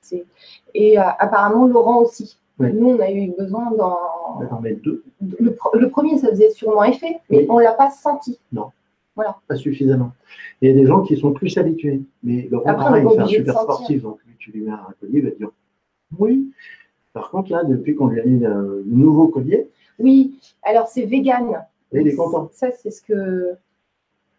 [0.02, 0.26] c'est-
[0.74, 2.38] et apparemment, Laurent aussi.
[2.60, 2.74] Oui.
[2.74, 3.98] Nous, on a eu besoin dans.
[4.38, 5.04] On va en mettre deux,
[5.40, 7.48] Le, pr- le premier, ça faisait sûrement effet, mais Oui.
[7.50, 8.38] on ne l'a pas senti.
[9.48, 10.12] pas suffisamment.
[10.62, 12.02] Il y a des gens qui sont plus habitués.
[12.24, 15.20] Mais Laurent, Après, pareil, c'est un super sportif, donc lui, tu lui mets un collier,
[15.20, 15.50] il va dire
[16.18, 16.52] oui.
[17.20, 19.68] Par contre, là, depuis qu'on lui a mis un nouveau collier,
[20.00, 21.66] Oui, alors c'est vegan.
[21.92, 22.50] il est content.
[22.54, 23.54] Ça, c'est ce que.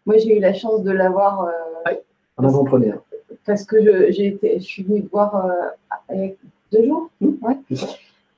[0.07, 1.45] Moi, j'ai eu la chance de l'avoir.
[1.45, 1.91] euh,
[2.37, 2.99] En avant-première.
[3.45, 5.51] parce que je, j'ai été, je suis venue te voir euh,
[6.09, 6.37] avec
[6.71, 7.09] deux jours.
[7.21, 7.57] Mmh, ouais.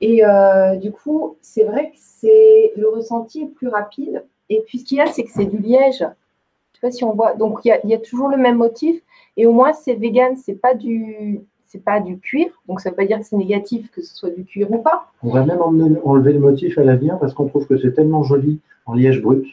[0.02, 4.22] Et euh, du coup, c'est vrai que c'est le ressenti est plus rapide.
[4.50, 6.00] Et puis ce qu'il y a, c'est que c'est du liège.
[6.00, 7.32] Je sais pas si on voit.
[7.34, 9.00] Donc il y a, il y a toujours le même motif.
[9.38, 11.40] Et au moins, c'est vegan, c'est pas du.
[11.74, 14.14] C'est pas du cuir, donc ça ne veut pas dire que c'est négatif que ce
[14.14, 15.10] soit du cuir ou pas.
[15.24, 18.60] On va même enlever le motif à l'avenir parce qu'on trouve que c'est tellement joli
[18.86, 19.44] en liège brut.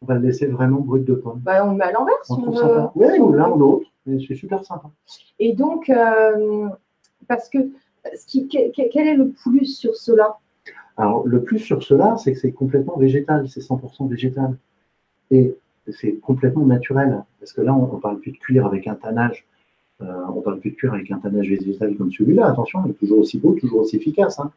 [0.00, 1.40] On va le laisser vraiment brut de pomme.
[1.40, 2.56] Bah, on le met à l'envers si On veut.
[2.56, 2.92] sympa.
[2.94, 4.88] Oui, si ou l'un ou l'autre, mais c'est super sympa.
[5.38, 6.70] Et donc, euh,
[7.26, 7.58] parce que
[8.16, 10.38] ce qui, quel est le plus sur cela?
[10.96, 14.56] Alors, le plus sur cela, c'est que c'est complètement végétal, c'est 100% végétal.
[15.30, 15.54] Et
[15.90, 17.22] c'est complètement naturel.
[17.40, 19.44] Parce que là, on ne parle plus de cuir avec un tannage.
[20.02, 22.46] Euh, on parle plus de cuir avec un tannage végétal comme celui-là.
[22.46, 24.38] Attention, il est toujours aussi beau, toujours aussi efficace.
[24.38, 24.50] hein.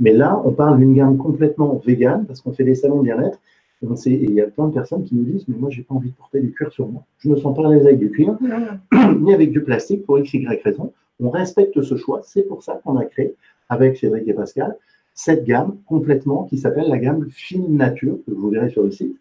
[0.00, 3.38] Mais là, on parle d'une gamme complètement végane, parce qu'on fait des salons bien-être.
[3.80, 6.10] Et il y a plein de personnes qui nous disent Mais moi, j'ai pas envie
[6.10, 7.02] de porter du cuir sur moi.
[7.20, 8.36] Je me sens pas à l'aise avec du cuir,
[9.20, 10.92] ni avec du plastique pour x, y raison.
[11.20, 12.20] On respecte ce choix.
[12.24, 13.34] C'est pour ça qu'on a créé,
[13.68, 14.76] avec Cédric et Pascal,
[15.14, 19.16] cette gamme complètement qui s'appelle la gamme Fine Nature, que vous verrez sur le site,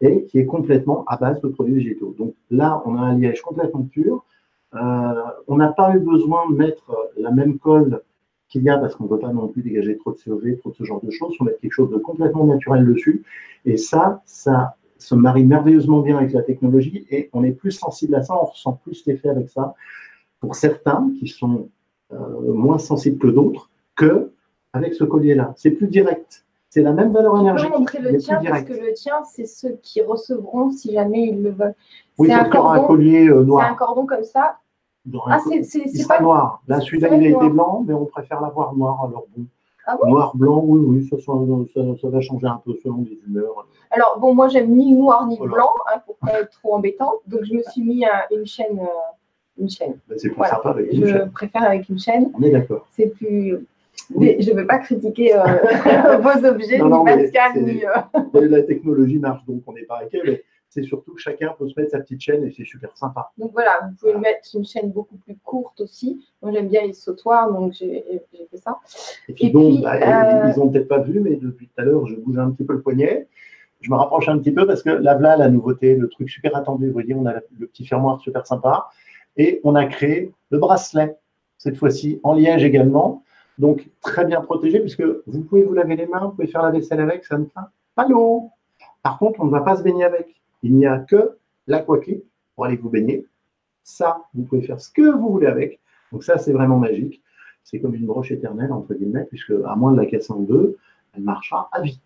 [0.00, 2.14] et qui est complètement à base de produits végétaux.
[2.18, 4.24] Donc là, on a un liège complètement pur.
[4.74, 8.02] Euh, on n'a pas eu besoin de mettre la même colle
[8.48, 10.70] qu'il y a parce qu'on ne veut pas non plus dégager trop de COV, trop
[10.70, 11.36] de ce genre de choses.
[11.40, 13.24] On met quelque chose de complètement naturel dessus.
[13.64, 18.14] Et ça, ça se marie merveilleusement bien avec la technologie et on est plus sensible
[18.14, 19.74] à ça, on ressent plus l'effet avec ça.
[20.40, 21.68] Pour certains qui sont
[22.12, 24.32] euh, moins sensibles que d'autres, que
[24.72, 25.52] avec ce collier-là.
[25.56, 26.44] C'est plus direct.
[26.70, 27.68] C'est la même valeur énergétique.
[27.68, 31.26] Je peux montrer le tien parce que le tien, c'est ceux qui recevront si jamais
[31.28, 31.74] ils le veulent.
[32.16, 33.64] Oui, c'est un, un collier euh, noir.
[33.64, 34.56] C'est un cordon comme ça
[35.26, 36.62] ah, c'est pas noir.
[36.68, 38.98] Là, celui-là, il a été blanc, mais on préfère l'avoir noir.
[39.06, 39.44] Alors bon,
[39.86, 43.66] ah noir, blanc, oui, oui, ça, ça, va changer un peu selon les humeurs.
[43.90, 47.16] Alors bon, moi, j'aime ni noir ni blanc hein, pour pas être trop embêtante.
[47.26, 48.78] Donc, je me suis mis une chaîne.
[48.78, 49.98] Euh, une chaîne.
[50.08, 51.24] Ben, c'est plus sympa avec une je chaîne.
[51.26, 52.32] Je préfère avec une chaîne.
[52.38, 52.86] On est d'accord.
[52.90, 53.66] C'est plus.
[54.16, 55.42] Mais je ne veux pas critiquer euh,
[56.18, 57.84] vos objets, ni Pascal, ni.
[57.84, 61.68] Euh, la technologie marche, donc on n'est pas avec elle c'est surtout que chacun peut
[61.68, 63.32] se mettre sa petite chaîne et c'est super sympa.
[63.36, 66.24] Donc voilà, vous pouvez mettre une chaîne beaucoup plus courte aussi.
[66.40, 68.78] Moi j'aime bien les sautoirs, donc j'ai fait ça.
[69.28, 72.06] Et puis bon, bah, euh, ils n'ont peut-être pas vu, mais depuis tout à l'heure,
[72.06, 73.26] je bouge un petit peu le poignet.
[73.80, 76.54] Je me rapproche un petit peu parce que là, là, la nouveauté, le truc super
[76.54, 78.88] attendu, vous voyez, on a le petit fermoir super sympa.
[79.36, 81.16] Et on a créé le bracelet,
[81.58, 83.24] cette fois-ci en liège également.
[83.60, 86.70] Donc très bien protégé puisque vous pouvez vous laver les mains, vous pouvez faire la
[86.70, 87.60] vaisselle avec, ça ne fait
[87.94, 88.48] pas l'eau.
[89.02, 90.34] Par contre, on ne va pas se baigner avec.
[90.62, 93.26] Il n'y a que l'aquaclip pour aller vous baigner.
[93.82, 95.78] Ça, vous pouvez faire ce que vous voulez avec.
[96.10, 97.22] Donc ça, c'est vraiment magique.
[97.62, 100.78] C'est comme une broche éternelle, entre guillemets, puisque à moins de la casser en deux,
[101.14, 102.00] elle marchera à vie.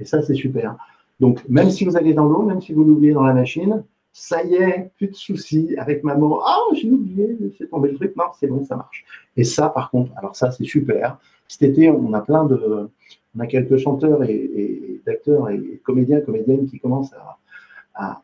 [0.00, 0.76] Et ça, c'est super.
[1.20, 3.84] Donc, même si vous allez dans l'eau, même si vous l'oubliez dans la machine,
[4.18, 6.40] ça y est, plus de soucis avec maman.
[6.44, 8.16] Ah, j'ai oublié, c'est tombé le truc.
[8.16, 9.04] Non, c'est bon, ça marche.
[9.36, 11.18] Et ça, par contre, alors ça, c'est super.
[11.46, 12.90] Cet été, on a plein de,
[13.36, 17.14] on a quelques chanteurs et, et d'acteurs et comédiens, comédiennes qui commencent
[17.94, 18.20] à,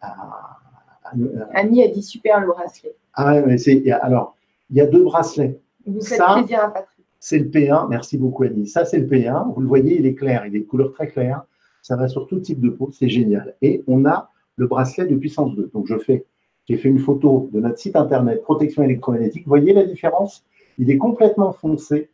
[1.52, 2.94] Annie a dit super le bracelet.
[3.14, 3.88] Ah ouais, mais c'est.
[3.90, 4.36] Alors,
[4.70, 5.60] il y a deux bracelets.
[5.86, 7.06] Vous faites plaisir à Patrick.
[7.20, 8.66] C'est le P1, merci beaucoup Annie.
[8.66, 9.54] Ça, c'est le P1.
[9.54, 11.44] Vous le voyez, il est clair, il est de couleur très claire.
[11.82, 13.54] Ça va sur tout type de peau, c'est génial.
[13.62, 15.70] Et on a le bracelet de puissance 2.
[15.72, 16.26] Donc, je fais,
[16.66, 19.46] j'ai fait une photo de notre site internet protection électromagnétique.
[19.46, 20.44] Voyez la différence?
[20.78, 22.10] Il est complètement foncé.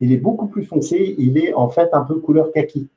[0.00, 1.14] Il est beaucoup plus foncé.
[1.18, 2.88] Il est en fait un peu couleur kaki.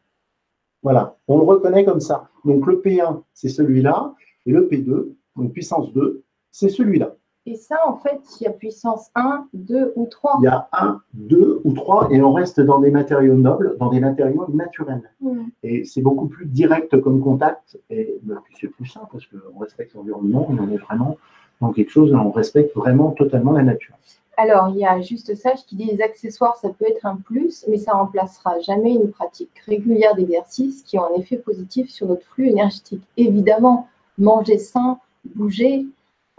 [0.84, 2.30] Voilà, on le reconnaît comme ça.
[2.44, 4.14] Donc le P1, c'est celui-là,
[4.46, 7.16] et le P2, donc puissance 2, c'est celui-là.
[7.46, 10.38] Et ça, en fait, il y a puissance 1, 2 ou 3.
[10.40, 13.90] Il y a 1, 2 ou 3, et on reste dans des matériaux nobles, dans
[13.90, 15.12] des matériaux naturels.
[15.20, 15.48] Hmm.
[15.62, 19.94] Et c'est beaucoup plus direct comme contact, et bah, c'est plus simple parce qu'on respecte
[19.94, 21.18] l'environnement, on est vraiment
[21.60, 23.96] dans quelque chose, on respecte vraiment totalement la nature.
[24.36, 27.66] Alors, il y a juste Sage qui dit les accessoires, ça peut être un plus,
[27.68, 32.26] mais ça remplacera jamais une pratique régulière d'exercice qui a un effet positif sur notre
[32.26, 33.04] flux énergétique.
[33.16, 34.98] Évidemment, manger sain,
[35.36, 35.86] bouger,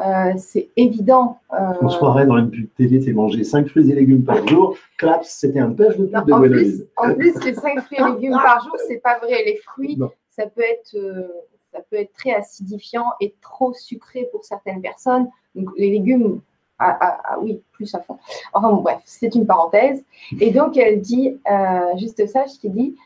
[0.00, 1.38] euh, c'est évident.
[1.52, 1.72] Euh...
[1.80, 4.76] On se croirait dans une pub télé, c'est manger 5 fruits et légumes par jour.
[4.98, 8.12] Claps, c'était un page de pub de en plus, en plus, les 5 fruits et
[8.12, 9.44] légumes par jour, c'est pas vrai.
[9.44, 9.98] Les fruits,
[10.30, 10.94] ça peut être.
[10.94, 11.28] Euh,
[11.72, 15.28] ça peut être très acidifiant et trop sucré pour certaines personnes.
[15.56, 16.40] Donc, les légumes,
[16.78, 18.16] ah, ah, ah, oui, plus à fond.
[18.52, 20.04] Enfin bon, bref, c'est une parenthèse.
[20.40, 22.96] Et donc, elle dit, euh, juste ça, qui dit,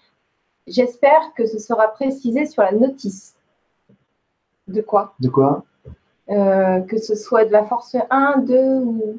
[0.67, 3.37] j'espère que ce sera précisé sur la notice.
[4.67, 5.15] De quoi?
[5.19, 5.65] De quoi?
[6.31, 9.19] Euh, Que ce soit de la force 1, 2 ou...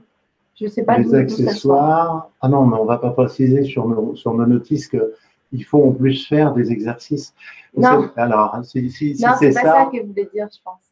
[0.56, 0.98] Je ne sais pas.
[0.98, 2.30] Les accessoires.
[2.42, 5.82] Ah non, mais on ne va pas préciser sur nos, sur nos notices qu'il faut
[5.86, 7.34] en plus faire des exercices.
[7.78, 8.10] Non.
[8.18, 10.84] Alors, si, si, non, c'est pas ça, ça que voulait dire, je pense.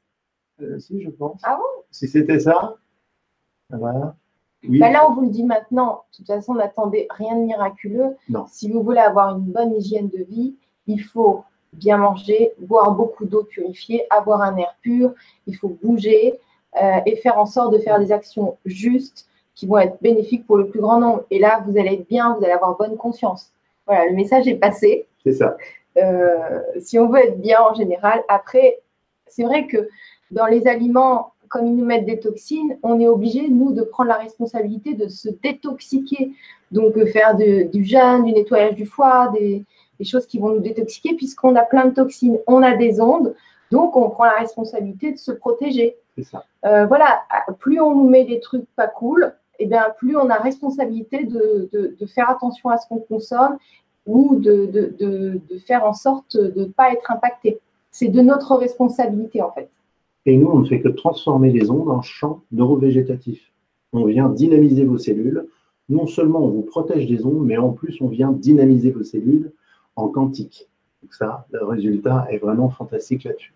[0.62, 1.41] Euh, si, je pense.
[1.43, 1.84] Ah bon?
[1.91, 2.75] Si c'était ça,
[3.69, 4.15] voilà.
[4.63, 6.03] Bah là, on vous le dit maintenant.
[6.12, 8.15] De toute façon, n'attendez rien de miraculeux.
[8.47, 10.56] Si vous voulez avoir une bonne hygiène de vie,
[10.88, 15.13] il faut bien manger, boire beaucoup d'eau purifiée, avoir un air pur,
[15.45, 16.39] il faut bouger
[16.82, 20.58] euh, et faire en sorte de faire des actions justes qui vont être bénéfiques pour
[20.58, 21.23] le plus grand nombre.
[21.32, 23.51] Et là, vous allez être bien, vous allez avoir bonne conscience.
[23.86, 25.08] Voilà, le message est passé.
[25.23, 25.58] C'est ça.
[25.97, 28.80] Euh, si on veut être bien en général, après,
[29.25, 29.89] c'est vrai que
[30.30, 34.10] dans les aliments comme ils nous mettent des toxines, on est obligé, nous, de prendre
[34.10, 36.32] la responsabilité de se détoxiquer.
[36.71, 39.63] Donc, euh, faire du jeûne, du nettoyage du foie, des,
[40.05, 43.36] choses qui vont nous détoxiquer, puisqu'on a plein de toxines, on a des ondes,
[43.71, 45.95] donc on prend la responsabilité de se protéger.
[46.23, 46.43] Ça.
[46.65, 47.21] Euh, voilà,
[47.60, 51.23] plus on nous met des trucs pas cool, et eh bien, plus on a responsabilité
[51.23, 51.69] de,
[52.07, 53.57] faire attention à ce qu'on consomme
[54.05, 54.65] ou de,
[54.99, 57.60] de, faire en sorte de ne pas être impacté.
[57.89, 59.69] C'est de notre responsabilité en fait.
[60.27, 63.51] Et nous, on ne fait que transformer les ondes en champ neurovégétatif.
[63.93, 65.47] On vient dynamiser vos cellules.
[65.89, 69.51] Non seulement on vous protège des ondes, mais en plus on vient dynamiser vos cellules
[69.97, 70.69] en quantique.
[71.01, 73.53] Donc ça, le résultat est vraiment fantastique là-dessus.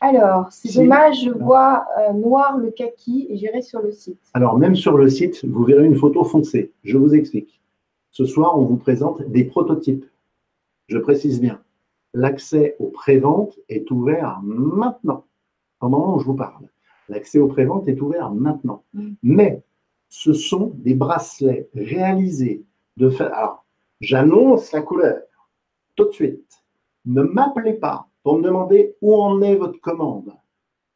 [0.00, 4.20] Alors, c'est dommage, je vois euh, noir le kaki et j'irai sur le site.
[4.32, 6.72] Alors, même sur le site, vous verrez une photo foncée.
[6.84, 7.60] Je vous explique.
[8.12, 10.06] Ce soir, on vous présente des prototypes.
[10.86, 11.60] Je précise bien,
[12.14, 15.24] l'accès aux préventes est ouvert maintenant,
[15.80, 16.68] au moment où je vous parle.
[17.08, 18.84] L'accès aux préventes est ouvert maintenant.
[18.94, 19.10] Mm.
[19.24, 19.62] Mais
[20.08, 22.62] ce sont des bracelets réalisés
[22.96, 23.10] de.
[23.20, 23.66] Alors,
[24.00, 25.20] j'annonce la couleur
[25.96, 26.62] tout de suite.
[27.06, 30.32] Ne m'appelez pas pour me demander où en est votre commande.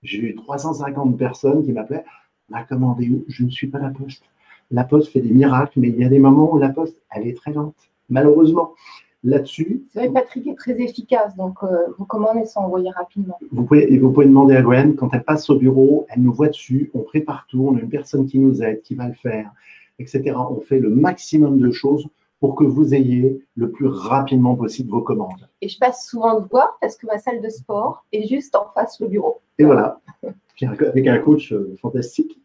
[0.03, 2.05] J'ai eu 350 personnes qui m'appelaient
[2.51, 3.25] La commande est où?
[3.29, 4.25] Je ne suis pas la poste.
[4.71, 7.27] La poste fait des miracles, mais il y a des moments où la poste, elle
[7.27, 7.77] est très lente,
[8.09, 8.75] malheureusement.
[9.25, 9.85] Là-dessus.
[9.93, 13.39] C'est vrai que Patrick est très efficace, donc euh, vos commandes sont envoyées rapidement.
[13.53, 16.49] Vous pouvez, vous pouvez demander à Gwen, quand elle passe au bureau, elle nous voit
[16.49, 19.53] dessus, on prépare tout, on a une personne qui nous aide, qui va le faire,
[20.01, 20.35] etc.
[20.37, 22.09] On fait le maximum de choses
[22.43, 25.49] pour que vous ayez le plus rapidement possible vos commandes.
[25.61, 28.67] Et je passe souvent de voir parce que ma salle de sport est juste en
[28.75, 29.41] face le bureau.
[29.61, 30.01] Et voilà,
[30.61, 32.41] avec un coach euh, fantastique.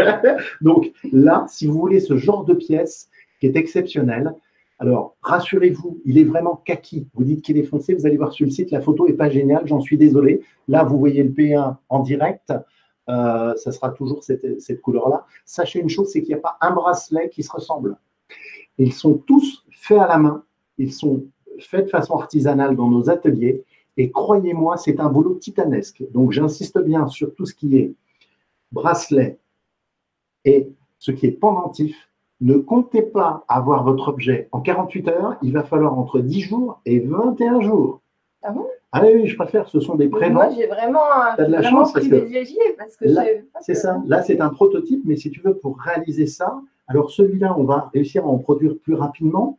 [0.60, 3.10] Donc là, si vous voulez ce genre de pièce
[3.40, 4.32] qui est exceptionnel,
[4.78, 7.08] alors rassurez-vous, il est vraiment kaki.
[7.14, 9.30] Vous dites qu'il est foncé, vous allez voir sur le site, la photo n'est pas
[9.30, 10.42] géniale, j'en suis désolé.
[10.68, 12.52] Là, vous voyez le P1 en direct.
[13.08, 15.26] Euh, ça sera toujours cette, cette couleur-là.
[15.44, 17.96] Sachez une chose, c'est qu'il n'y a pas un bracelet qui se ressemble.
[18.78, 20.44] Ils sont tous faits à la main.
[20.78, 21.24] Ils sont
[21.58, 23.64] faits de façon artisanale dans nos ateliers.
[23.96, 26.02] Et croyez-moi, c'est un boulot titanesque.
[26.12, 27.94] Donc j'insiste bien sur tout ce qui est
[28.72, 29.38] bracelet
[30.44, 32.08] et ce qui est pendentif.
[32.40, 35.36] Ne comptez pas avoir votre objet en 48 heures.
[35.42, 38.00] Il va falloir entre 10 jours et 21 jours.
[38.42, 38.66] Ah bon?
[38.92, 40.34] Ah oui, je préfère, ce sont des prévents.
[40.34, 43.06] Moi, j'ai vraiment, as de la chance parce que, parce que
[43.60, 44.02] c'est ça.
[44.06, 47.88] Là, c'est un prototype, mais si tu veux, pour réaliser ça, alors celui-là, on va
[47.94, 49.58] réussir à en produire plus rapidement.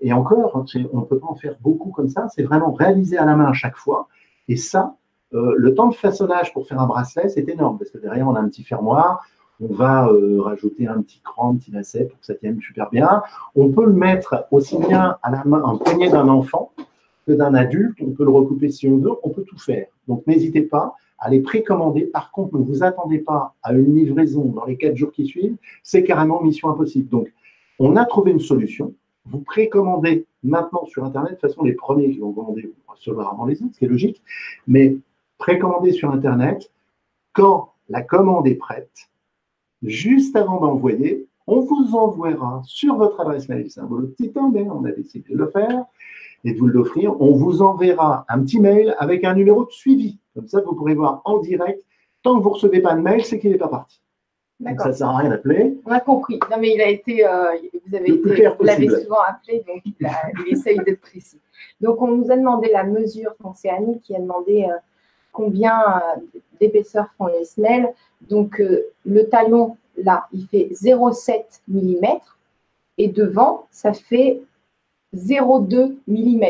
[0.00, 2.26] Et encore, on ne peut pas en faire beaucoup comme ça.
[2.34, 4.08] C'est vraiment réalisé à la main à chaque fois.
[4.48, 4.96] Et ça,
[5.34, 8.34] euh, le temps de façonnage pour faire un bracelet, c'est énorme parce que derrière, on
[8.34, 9.22] a un petit fermoir.
[9.60, 12.88] On va euh, rajouter un petit cran, un petit lacet pour que ça tienne super
[12.88, 13.22] bien.
[13.54, 16.72] On peut le mettre aussi bien à la main, en poignet d'un enfant
[17.26, 17.98] que d'un adulte.
[18.00, 19.12] On peut le recouper si on veut.
[19.22, 19.88] On peut tout faire.
[20.08, 22.02] Donc, n'hésitez pas à les précommander.
[22.02, 25.56] Par contre, ne vous attendez pas à une livraison dans les quatre jours qui suivent.
[25.82, 27.08] C'est carrément mission impossible.
[27.08, 27.32] Donc,
[27.78, 28.94] on a trouvé une solution.
[29.26, 31.32] Vous précommandez maintenant sur Internet.
[31.32, 33.84] De toute façon, les premiers qui vont commander vont recevoir avant les autres, ce qui
[33.84, 34.22] est logique.
[34.66, 34.96] Mais
[35.38, 36.70] précommandez sur Internet.
[37.32, 39.10] Quand la commande est prête,
[39.82, 43.70] juste avant d'envoyer, on vous enverra sur votre adresse mail.
[43.70, 45.84] C'est un petit temps, mais on a décidé de le faire
[46.44, 47.20] et de vous l'offrir.
[47.20, 50.19] On vous enverra un petit mail avec un numéro de suivi.
[50.34, 51.82] Comme ça, vous pourrez voir en direct.
[52.22, 54.00] Tant que vous ne recevez pas de mail, c'est qu'il n'est pas parti.
[54.62, 55.78] ça ne sert à rien d'appeler.
[55.86, 56.38] On a compris.
[56.50, 60.52] Non, mais il a été, euh, vous avez été, vous l'avez souvent appelé, donc il,
[60.52, 61.40] essaye d'être précis.
[61.80, 63.34] Donc, on nous a demandé la mesure.
[63.42, 64.74] Donc, c'est Annie qui a demandé euh,
[65.32, 66.20] combien euh,
[66.60, 67.92] d'épaisseur font les semelles.
[68.28, 68.62] Donc,
[69.06, 72.18] le talon, là, il fait 0,7 mm.
[72.98, 74.42] Et devant, ça fait
[75.14, 76.44] 0,2 mm.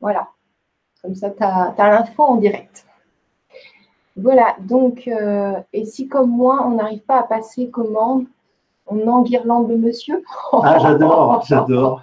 [0.00, 0.28] Voilà.
[1.04, 2.86] Comme ça, tu as, l'info en direct.
[4.16, 8.24] Voilà, donc, euh, et si comme moi, on n'arrive pas à passer commande,
[8.86, 10.22] on enguirlande le monsieur?
[10.52, 12.00] Ah, j'adore, j'adore.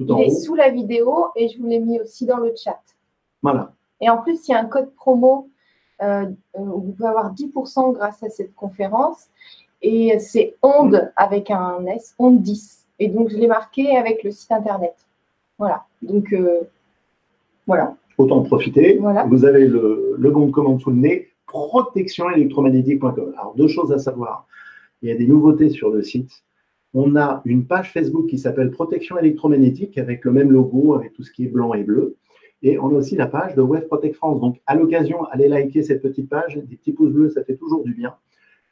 [0.00, 2.80] il est sous la vidéo et je vous l'ai mis aussi dans le chat.
[3.42, 3.72] Voilà.
[4.00, 5.48] Et en plus, il y a un code promo
[6.02, 9.26] euh, euh, où vous pouvez avoir 10% grâce à cette conférence.
[9.82, 12.86] Et c'est onde avec un S, onde 10.
[12.98, 14.94] Et donc, je l'ai marqué avec le site internet.
[15.58, 15.84] Voilà.
[16.02, 16.60] Donc, euh,
[17.66, 17.94] voilà.
[18.18, 18.98] Autant profiter.
[18.98, 19.24] Voilà.
[19.24, 23.34] Vous avez le, le, bon de commande sous le nez, protectionélectromagnétique.com.
[23.38, 24.46] Alors, deux choses à savoir.
[25.02, 26.42] Il y a des nouveautés sur le site
[26.94, 31.22] on a une page Facebook qui s'appelle Protection électromagnétique avec le même logo, avec tout
[31.22, 32.16] ce qui est blanc et bleu.
[32.62, 34.40] Et on a aussi la page de Web Protect France.
[34.40, 36.56] Donc, à l'occasion, allez liker cette petite page.
[36.56, 38.14] Des petits pouces bleus, ça fait toujours du bien.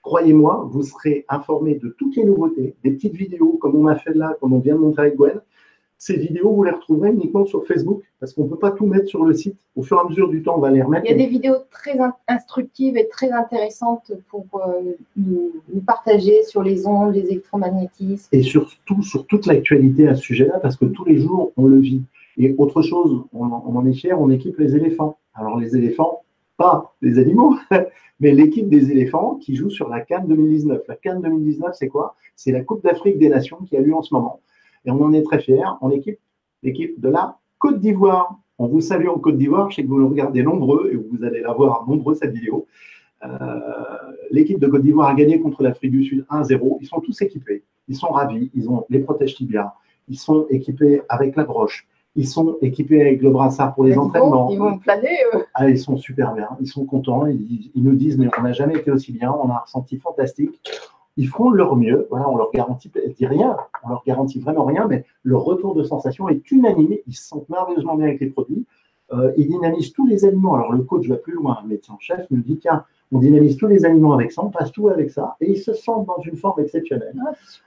[0.03, 4.15] Croyez-moi, vous serez informé de toutes les nouveautés, des petites vidéos comme on a fait
[4.15, 5.41] là, comme on vient de montrer avec Gwen.
[5.99, 9.09] Ces vidéos, vous les retrouverez uniquement sur Facebook, parce qu'on ne peut pas tout mettre
[9.09, 9.57] sur le site.
[9.75, 11.05] Au fur et à mesure du temps, on va les remettre.
[11.07, 15.53] Il y a des vidéos très instructives et très intéressantes pour euh, nous,
[15.85, 18.29] partager sur les ondes, les électromagnétismes.
[18.31, 21.79] Et surtout sur toute l'actualité à ce sujet-là, parce que tous les jours, on le
[21.79, 22.03] vit.
[22.37, 25.19] Et autre chose, on, on en est fier, on équipe les éléphants.
[25.35, 26.23] Alors les éléphants,
[26.57, 27.57] pas les animaux,
[28.21, 30.83] mais l'équipe des éléphants qui joue sur la Cannes 2019.
[30.87, 32.15] La Cannes 2019, c'est quoi?
[32.37, 34.41] C'est la Coupe d'Afrique des Nations qui a lieu en ce moment.
[34.89, 35.63] Et on en est très fiers.
[35.83, 36.19] On équipe
[36.63, 38.39] l'équipe de la Côte d'Ivoire.
[38.59, 39.71] On vous salue en Côte d'Ivoire.
[39.71, 42.67] Je sais que vous nous regardez nombreux et vous allez la voir nombreux cette vidéo.
[43.23, 43.29] Euh,
[44.31, 46.79] l'équipe de Côte d'Ivoire a gagné contre l'Afrique du Sud 1-0.
[46.81, 47.65] Ils sont tous équipés.
[47.87, 48.51] Ils sont ravis.
[48.55, 49.75] Ils ont les protèges tibia.
[50.09, 51.87] Ils sont équipés avec la broche.
[52.17, 54.49] Ils sont équipés avec le brassard pour les entraînements.
[54.51, 55.45] ils vont planer, eux.
[55.53, 56.49] Ah, ils sont super bien.
[56.61, 57.27] Ils sont contents.
[57.27, 59.31] Ils, ils nous disent, mais on n'a jamais été aussi bien.
[59.31, 60.59] On a un ressenti fantastique
[61.19, 62.07] ils feront leur mieux.
[62.11, 65.83] Voilà, on leur garantit, dit rien, on leur garantit vraiment rien, mais leur retour de
[65.83, 66.95] sensation est unanime.
[67.07, 68.65] Ils se sentent merveilleusement bien avec les produits.
[69.13, 70.55] Euh, ils dynamisent tous les aliments.
[70.55, 73.67] Alors le coach va plus loin, le médecin chef nous dit tiens, on dynamise tous
[73.67, 76.37] les aliments avec ça, on passe tout avec ça, et ils se sentent dans une
[76.37, 77.15] forme exceptionnelle.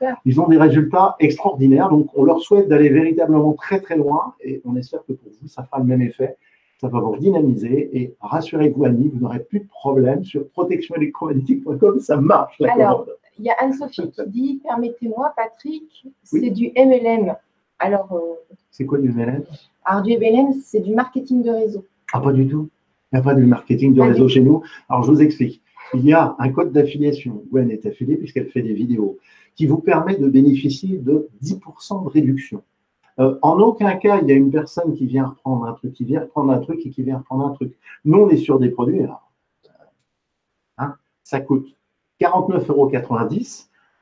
[0.02, 4.36] Ah, ils ont des résultats extraordinaires, donc on leur souhaite d'aller véritablement très très loin,
[4.44, 6.38] et on espère que pour vous, ça fera le même effet.
[6.80, 12.18] Ça va vous dynamiser et rassurez-vous, Annie, vous n'aurez plus de problème sur protectionélectromagnétique.com, ça
[12.18, 13.06] marche la Alors,
[13.40, 17.36] il y a Anne-Sophie qui dit Permettez-moi, Patrick, c'est du MLM.
[17.80, 18.12] Alors.
[18.14, 19.44] Euh, c'est quoi du MLM
[19.86, 21.86] Alors, du MLM, c'est du marketing de réseau.
[22.14, 22.70] Ah, pas du tout.
[23.12, 24.62] Il n'y a pas de marketing de réseau chez nous.
[24.90, 25.62] Alors, je vous explique.
[25.94, 27.44] Il y a un code d'affiliation.
[27.52, 29.18] Gwen est affiliée puisqu'elle fait des vidéos
[29.56, 32.64] qui vous permet de bénéficier de 10% de réduction.
[33.20, 36.06] Euh, en aucun cas, il y a une personne qui vient reprendre un truc, qui
[36.06, 37.74] vient reprendre un truc et qui vient reprendre un truc.
[38.06, 39.02] Nous, on est sur des produits.
[40.78, 41.76] hein, ça coûte
[42.22, 42.92] 49,90 euros.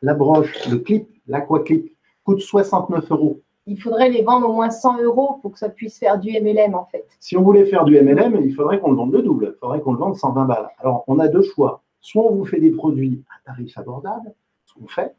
[0.02, 3.42] La broche, le clip, l'aquaclip coûte 69 euros.
[3.66, 6.74] Il faudrait les vendre au moins 100 euros pour que ça puisse faire du MLM
[6.74, 7.06] en fait.
[7.20, 9.54] Si on voulait faire du MLM, il faudrait qu'on le vende le double.
[9.56, 10.70] Il faudrait qu'on le vende 120 balles.
[10.80, 11.82] Alors, on a deux choix.
[12.02, 14.34] Soit on vous fait des produits à tarif abordable,
[14.66, 15.14] ce qu'on fait,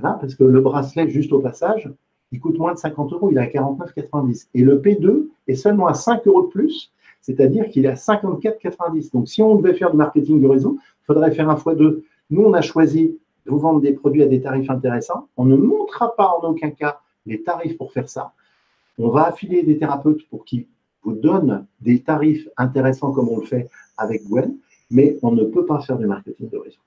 [0.00, 1.90] parce que le bracelet, juste au passage,
[2.32, 4.48] il coûte moins de 50 euros, il est à 49,90.
[4.54, 9.12] Et le P2 est seulement à 5 euros de plus, c'est-à-dire qu'il est à 54,90.
[9.12, 12.02] Donc, si on devait faire du marketing du réseau, il faudrait faire un x2.
[12.30, 15.28] Nous, on a choisi de vous vendre des produits à des tarifs intéressants.
[15.36, 18.32] On ne montrera pas en aucun cas les tarifs pour faire ça.
[18.98, 20.66] On va affiler des thérapeutes pour qu'ils
[21.02, 24.56] vous donnent des tarifs intéressants comme on le fait avec Gwen,
[24.90, 26.78] mais on ne peut pas faire du marketing de réseau.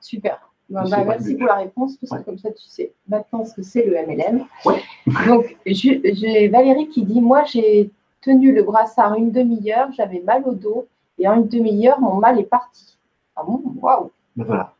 [0.00, 0.40] Super.
[0.68, 3.84] Bah, merci pour la réponse, parce que comme ça, tu sais maintenant ce que c'est
[3.84, 4.44] le MLM.
[5.26, 7.90] Donc, j'ai Valérie qui dit Moi, j'ai
[8.22, 10.86] tenu le brassard une demi-heure, j'avais mal au dos,
[11.18, 12.96] et en une demi-heure, mon mal est parti.
[13.36, 13.62] Ah bon?
[13.82, 14.74] Waouh ben voilà.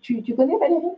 [0.00, 0.96] tu, connais Valérie?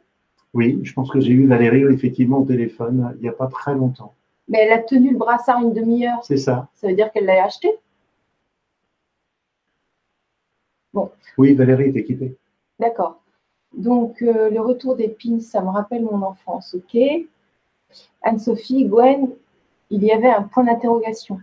[0.55, 3.75] Oui, je pense que j'ai eu Valérie effectivement au téléphone il n'y a pas très
[3.75, 4.15] longtemps.
[4.49, 6.25] Mais elle a tenu le brassard une demi-heure.
[6.25, 6.69] C'est ça.
[6.75, 7.69] Ça veut dire qu'elle l'a acheté?
[10.95, 11.11] Bon.
[11.37, 12.37] Oui, Valérie est équipée.
[12.79, 13.21] D'accord.
[13.75, 16.99] Donc, euh, le retour des pins, ça me rappelle mon enfance, ok?
[18.23, 19.29] Anne-Sophie, Gwen,
[19.91, 21.41] il y avait un point d'interrogation.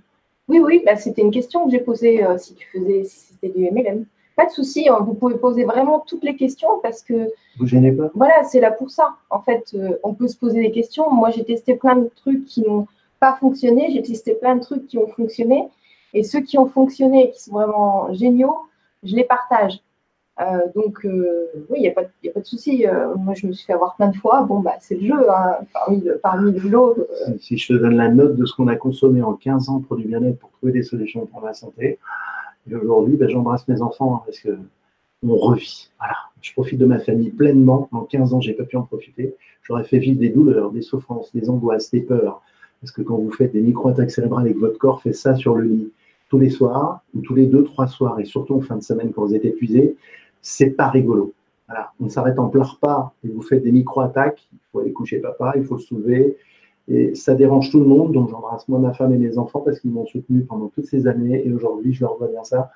[0.48, 3.50] Oui, oui, bah, c'était une question que j'ai posée euh, si tu faisais, si c'était
[3.50, 4.06] du MLM.
[4.36, 7.30] Pas de souci, hein, vous pouvez poser vraiment toutes les questions parce que.
[7.58, 8.12] Vous gênez pas?
[8.16, 9.16] Voilà, c'est là pour ça.
[9.30, 11.10] En fait, euh, on peut se poser des questions.
[11.10, 12.88] Moi, j'ai testé plein de trucs qui n'ont
[13.22, 13.92] pas fonctionné.
[13.92, 15.70] J'ai testé plein de trucs qui ont fonctionné.
[16.14, 18.58] Et ceux qui ont fonctionné et qui sont vraiment géniaux,
[19.04, 19.80] je les partage.
[20.42, 22.86] Euh, donc, euh, oui, il n'y a, pas de souci.
[23.18, 24.42] moi, je me suis fait avoir plein de fois.
[24.42, 27.08] Bon, bah, c'est le jeu, hein, parmi, le, parmi l'autre.
[27.40, 29.96] Si je te donne la note de ce qu'on a consommé en 15 ans pour
[29.96, 32.00] du bien-être pour trouver des solutions pour la santé,
[32.70, 34.58] et aujourd'hui, ben, j'embrasse mes enfants hein, parce que
[35.24, 35.90] on revit.
[36.00, 36.16] Voilà.
[36.42, 37.90] Je profite de ma famille pleinement.
[37.92, 39.36] En 15 ans, j'ai pas pu en profiter.
[39.64, 42.42] J'aurais fait vivre des douleurs, des souffrances, des angoisses, des peurs.
[42.82, 45.56] Parce que quand vous faites des micro-attaques cérébrales et que votre corps fait ça sur
[45.56, 45.92] le lit
[46.30, 49.12] tous les soirs, ou tous les deux, trois soirs, et surtout en fin de semaine
[49.12, 49.96] quand vous êtes épuisé,
[50.42, 51.34] c'est pas rigolo.
[51.68, 51.92] Voilà.
[52.00, 54.48] On s'arrête en plein repas et vous faites des micro-attaques.
[54.54, 56.38] Il faut aller coucher papa, il faut se soulever.
[56.88, 59.80] Et ça dérange tout le monde, donc j'embrasse moi ma femme et mes enfants parce
[59.80, 62.70] qu'ils m'ont soutenu pendant toutes ces années et aujourd'hui je leur dois bien ça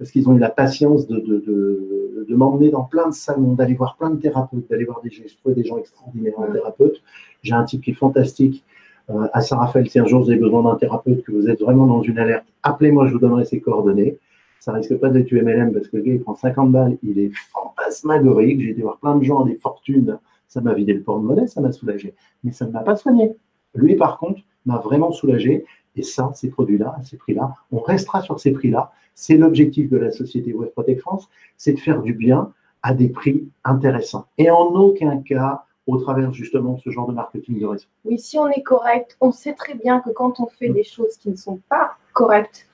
[0.00, 3.52] parce qu'ils ont eu la patience de, de, de, de m'emmener dans plein de salons,
[3.52, 5.10] d'aller voir plein de thérapeutes, d'aller voir des,
[5.52, 7.02] des gens extraordinaires en thérapeute.
[7.42, 8.64] J'ai un type qui est fantastique.
[9.10, 11.86] Euh, à Saint-Raphaël, si un jour vous avez besoin d'un thérapeute, que vous êtes vraiment
[11.86, 14.16] dans une alerte, appelez-moi, je vous donnerai ses coordonnées.
[14.58, 17.32] Ça risque pas d'être UMLM parce que le gars, il prend 50 balles, il est
[17.52, 18.62] fantasmagorique.
[18.62, 20.18] J'ai été voir plein de gens, des fortunes.
[20.48, 22.14] Ça m'a vidé le porte-monnaie, ça m'a soulagé.
[22.42, 23.36] Mais ça ne m'a pas soigné.
[23.74, 25.64] Lui, par contre, m'a vraiment soulagé.
[25.96, 28.92] Et ça, ces produits-là, ces prix-là, on restera sur ces prix-là.
[29.14, 32.52] C'est l'objectif de la société Web Protect France, c'est de faire du bien
[32.82, 34.26] à des prix intéressants.
[34.38, 37.86] Et en aucun cas au travers justement de ce genre de marketing de réseau.
[38.04, 41.16] Oui, si on est correct, on sait très bien que quand on fait des choses
[41.16, 42.66] qui ne sont pas correctes,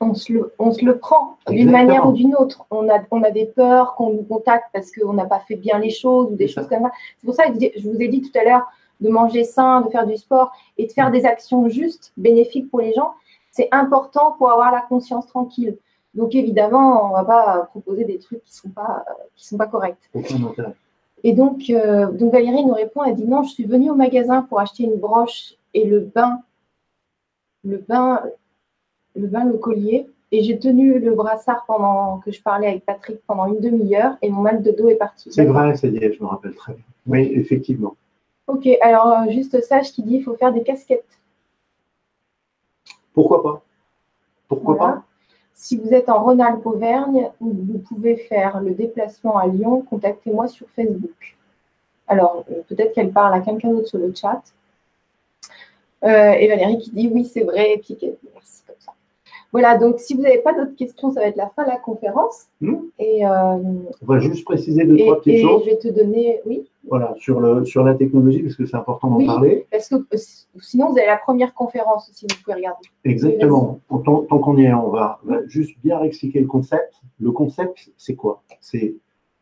[0.00, 2.66] on se le, on se le prend d'une manière ou d'une autre.
[2.70, 5.78] On a, on a des peurs qu'on nous contacte parce qu'on n'a pas fait bien
[5.78, 6.90] les choses ou des choses comme ça.
[7.18, 8.66] C'est pour ça que je vous ai dit tout à l'heure
[9.00, 12.80] de manger sain, de faire du sport et de faire des actions justes, bénéfiques pour
[12.80, 13.14] les gens.
[13.50, 15.76] C'est important pour avoir la conscience tranquille.
[16.14, 19.04] Donc évidemment, on ne va pas proposer des trucs qui ne sont, pas,
[19.36, 20.10] qui sont pas corrects.
[21.24, 24.42] Et donc, euh, donc Valérie nous répond, elle dit non, je suis venue au magasin
[24.42, 26.42] pour acheter une broche et le bain,
[27.64, 28.22] le bain,
[29.16, 33.20] le bain, le collier, et j'ai tenu le brassard pendant que je parlais avec Patrick
[33.26, 35.30] pendant une demi-heure et mon mal de dos est parti.
[35.32, 36.84] C'est vrai, ça y est, je me rappelle très bien.
[37.06, 37.96] Oui, effectivement.
[38.48, 41.20] Ok, alors euh, juste sage qui dit il faut faire des casquettes.
[43.12, 43.62] Pourquoi pas?
[44.48, 45.02] Pourquoi Voilà.
[45.52, 50.66] Si vous êtes en Rhône-Alpes-Auvergne, vous vous pouvez faire le déplacement à Lyon, contactez-moi sur
[50.70, 51.36] Facebook.
[52.06, 54.42] Alors, euh, peut-être qu'elle parle à quelqu'un d'autre sur le chat.
[56.04, 57.98] Euh, et Valérie qui dit oui, c'est vrai, et puis
[58.34, 58.92] merci comme ça.
[59.50, 61.78] Voilà, donc si vous n'avez pas d'autres questions, ça va être la fin de la
[61.78, 62.46] conférence.
[62.60, 62.76] Hmm.
[62.98, 65.88] Et, euh, On va juste préciser deux, et, trois petites et choses je vais te
[65.88, 69.26] donner, oui, voilà, sur, le, sur la technologie, parce que c'est important d'en Oui.
[69.26, 69.66] parler.
[69.70, 70.16] parce que euh,
[70.60, 72.86] sinon vous avez la première conférence aussi, vous pouvez regarder.
[73.04, 73.80] Exactement.
[74.04, 76.94] Tant, tant qu'on y est, on va, on va juste bien expliquer le concept.
[77.18, 78.42] Le concept, c'est quoi?
[78.60, 78.96] C'est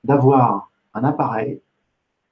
[0.05, 1.61] d'avoir un appareil,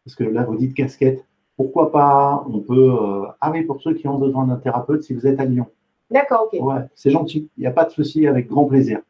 [0.04, 1.24] parce que là, vous dites casquette.
[1.56, 2.44] Pourquoi pas?
[2.48, 2.74] On peut.
[2.92, 5.66] euh, ah oui, pour ceux qui ont besoin d'un thérapeute, si vous êtes à Lyon.
[6.10, 6.60] D'accord, ok.
[6.62, 7.50] Ouais, c'est gentil.
[7.56, 9.00] Il n'y a pas de souci, avec grand plaisir.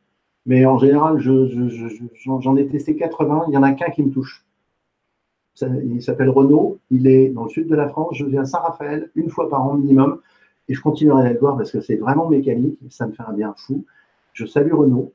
[0.47, 3.73] Mais en général, je- je- je- je- j'en ai testé 80, il n'y en a
[3.73, 4.45] qu'un qui me touche.
[5.63, 9.11] Il s'appelle Renault, il est dans le sud de la France, je viens à Saint-Raphaël
[9.15, 10.21] une fois par an minimum,
[10.69, 13.33] et je continuerai à le voir parce que c'est vraiment mécanique, ça me fait un
[13.33, 13.85] bien fou.
[14.33, 15.13] Je salue Renault,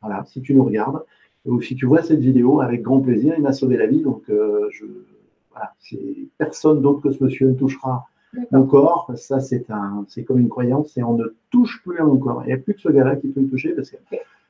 [0.00, 1.04] voilà, si tu nous regardes,
[1.44, 4.22] ou si tu vois cette vidéo, avec grand plaisir, il m'a sauvé la vie, donc
[4.30, 4.86] euh, je,
[6.38, 8.06] personne d'autre que ce monsieur ne touchera.
[8.50, 12.04] Mon corps, ça c'est un, c'est comme une croyance, et on ne touche plus à
[12.04, 12.42] mon corps.
[12.44, 13.96] Il n'y a plus que ce gars-là qui peut me toucher parce que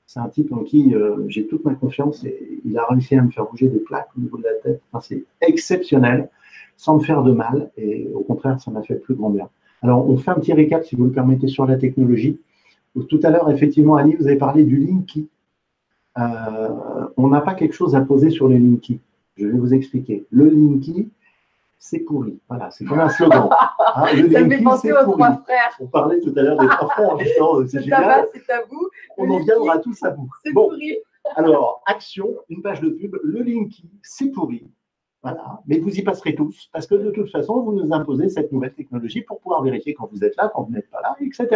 [0.06, 3.22] c'est un type en qui euh, j'ai toute ma confiance et il a réussi à
[3.22, 4.82] me faire bouger des plaques au niveau de la tête.
[5.00, 6.28] C'est exceptionnel,
[6.76, 9.48] sans me faire de mal, et au contraire, ça m'a fait plus grand bien.
[9.82, 12.38] Alors, on fait un petit récap, si vous le permettez, sur la technologie.
[13.08, 15.28] Tout à l'heure, effectivement, Annie, vous avez parlé du Linky.
[16.18, 16.68] Euh,
[17.16, 19.00] on n'a pas quelque chose à poser sur le Linky.
[19.36, 20.24] Je vais vous expliquer.
[20.30, 21.08] Le Linky,
[21.84, 22.40] c'est pourri.
[22.48, 23.48] Voilà, c'est comme un slogan.
[23.94, 25.18] Hein, le Ça me Linky, fait penser c'est aux pourri.
[25.18, 25.76] trois frères.
[25.80, 28.26] On parlait tout à l'heure des trois frères, justement, c'est C'est génial.
[28.32, 28.88] c'est tabou.
[29.18, 30.28] On en viendra tous à bout.
[30.44, 30.96] C'est Bon, pourri.
[31.36, 34.70] alors, action, une page de pub, le Linky, c'est pourri.
[35.22, 38.50] Voilà, mais vous y passerez tous, parce que de toute façon, vous nous imposez cette
[38.50, 41.46] nouvelle technologie pour pouvoir vérifier quand vous êtes là, quand vous n'êtes pas là, etc.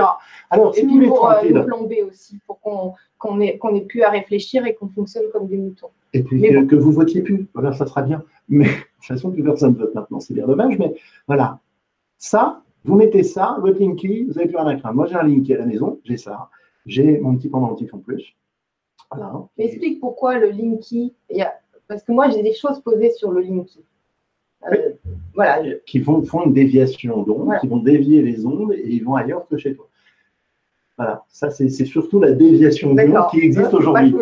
[0.50, 3.58] Alors, Et si vous pour euh, nous plomber aussi, pour qu'on qu'on ait,
[3.88, 5.90] plus à réfléchir et qu'on fonctionne comme des moutons.
[6.12, 6.66] et puis mais que, bon.
[6.68, 8.22] que vous votiez plus, voilà, ça sera bien.
[8.48, 10.94] Mais de toute façon, plus personne ne vote maintenant, c'est bien dommage, mais
[11.26, 11.58] voilà.
[12.18, 14.94] Ça, vous mettez ça, votre Linky, vous n'avez plus rien à craindre.
[14.94, 16.50] Moi, j'ai un Linky à la maison, j'ai ça.
[16.86, 18.36] J'ai mon petit pendentif en plus.
[19.10, 19.32] Voilà.
[19.58, 21.14] Mais explique pourquoi le Linky.
[21.30, 21.52] il y a-
[21.88, 23.84] Parce que moi, j'ai des choses posées sur le Linky.
[24.72, 24.90] Euh,
[25.34, 27.60] Voilà, je- qui font, font une déviation d'onde, Voilà.
[27.60, 29.86] qui vont dévier les ondes et ils vont ailleurs que chez toi.
[30.96, 33.30] Voilà, ça c'est surtout la déviation d'onde d'accord.
[33.30, 34.14] qui existe aujourd'hui.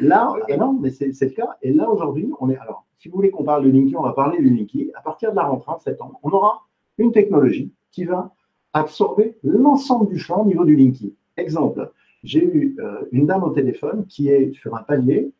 [0.00, 1.56] Là, ah non, mais c'est le cas.
[1.60, 2.56] Et là aujourd'hui, on est.
[2.56, 4.90] Alors, si vous voulez qu'on parle de Linky, on va parler du Linky.
[4.94, 6.62] À partir de la rentrée en septembre, on aura
[6.96, 8.30] une technologie qui va
[8.72, 11.14] absorber l'ensemble du champ au niveau du Linky.
[11.36, 11.90] Exemple,
[12.24, 15.30] j'ai eu euh, une dame au téléphone qui est sur un palier,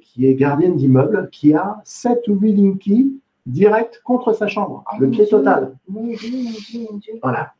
[0.00, 5.08] qui est gardienne d'immeuble, qui a 7 ou 8 Linky direct contre sa chambre, le
[5.08, 5.76] pied Dieu, total.
[5.88, 7.14] Mon Dieu, mon Dieu, mon Dieu.
[7.22, 7.52] Voilà.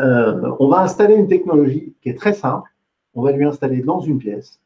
[0.00, 2.70] Euh, on va installer une technologie qui est très simple.
[3.14, 4.60] On va lui installer dans une pièce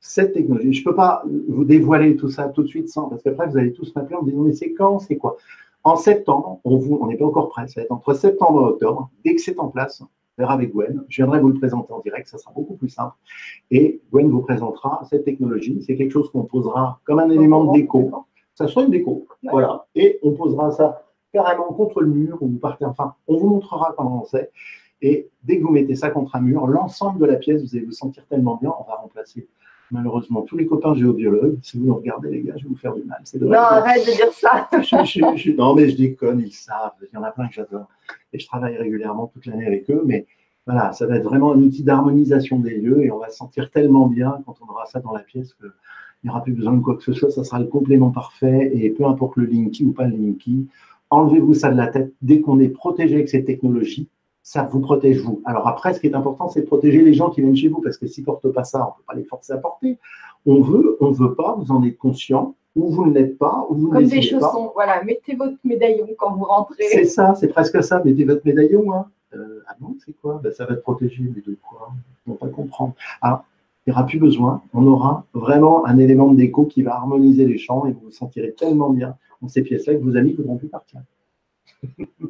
[0.00, 0.72] cette technologie.
[0.72, 3.58] Je ne peux pas vous dévoiler tout ça tout de suite sans, parce qu'après vous
[3.58, 5.36] allez tous m'appeler en me disant mais c'est quand, c'est quoi?
[5.84, 7.66] En septembre, on n'est pas encore prêt.
[7.68, 9.10] Ça va être entre septembre et octobre.
[9.24, 10.02] Dès que c'est en place,
[10.40, 11.04] verra avec Gwen.
[11.08, 12.26] Je viendrai vous le présenter en direct.
[12.28, 13.14] Ça sera beaucoup plus simple.
[13.70, 15.82] Et Gwen vous présentera cette technologie.
[15.86, 18.10] C'est quelque chose qu'on posera comme un élément de déco.
[18.54, 19.26] Ça sera une déco.
[19.44, 19.86] Voilà.
[19.94, 22.84] Et on posera ça carrément contre le mur vous partez.
[22.84, 24.50] Enfin, on vous montrera comment on sait.
[25.02, 27.84] Et dès que vous mettez ça contre un mur, l'ensemble de la pièce, vous allez
[27.84, 28.72] vous sentir tellement bien.
[28.78, 29.48] On va remplacer
[29.90, 31.58] malheureusement tous les copains géobiologues.
[31.62, 33.20] Si vous nous regardez, les gars, je vais vous faire du mal.
[33.24, 34.68] C'est Non, arrête de dire ça.
[34.72, 36.92] Je- je- je- non, mais je déconne, ils savent.
[37.02, 37.88] Il y en a plein que j'adore.
[38.32, 40.02] Et je travaille régulièrement toute l'année avec eux.
[40.06, 40.26] Mais
[40.66, 43.70] voilà, ça va être vraiment un outil d'harmonisation des lieux et on va se sentir
[43.70, 45.70] tellement bien quand on aura ça dans la pièce qu'il
[46.24, 47.30] n'y aura plus besoin de quoi que ce soit.
[47.30, 50.66] Ça sera le complément parfait et peu importe le Linky ou pas le Linky,
[51.10, 52.12] enlevez-vous ça de la tête.
[52.22, 54.08] Dès qu'on est protégé avec ces technologies,
[54.52, 55.40] ça vous protège vous.
[55.44, 57.80] Alors après, ce qui est important, c'est de protéger les gens qui viennent chez vous
[57.80, 59.96] parce que s'ils ne portent pas ça, on ne peut pas les forcer à porter.
[60.44, 62.56] On veut, on ne veut pas, vous en êtes conscient.
[62.74, 64.22] ou vous ne l'êtes pas, ou vous ne Comme des pas.
[64.22, 66.82] chaussons, voilà, mettez votre médaillon quand vous rentrez.
[66.90, 68.02] C'est ça, c'est presque ça.
[68.04, 68.92] Mettez votre médaillon.
[68.92, 69.06] Hein.
[69.36, 70.40] Euh, ah non, c'est quoi?
[70.42, 71.92] Ben, Ça va te protéger, mais de quoi?
[72.26, 72.94] On ne va pas comprendre.
[73.22, 73.44] Ah,
[73.86, 74.62] il n'y aura plus besoin.
[74.74, 78.10] On aura vraiment un élément de déco qui va harmoniser les champs et vous vous
[78.10, 81.00] sentirez tellement bien dans ces pièces-là que vos amis ne voudront plus partir.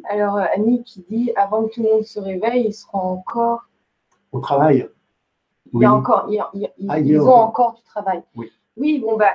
[0.09, 3.61] Alors, euh, Annie qui dit avant que tout le monde se réveille, ils seront encore.
[4.32, 4.88] Au travail.
[5.72, 7.20] Il y a encore, il y a- il y a- Ah, il y a ils
[7.20, 7.44] ont encore.
[7.48, 8.22] encore du travail.
[8.36, 8.51] Oui.
[8.76, 9.32] Oui, bon, bah,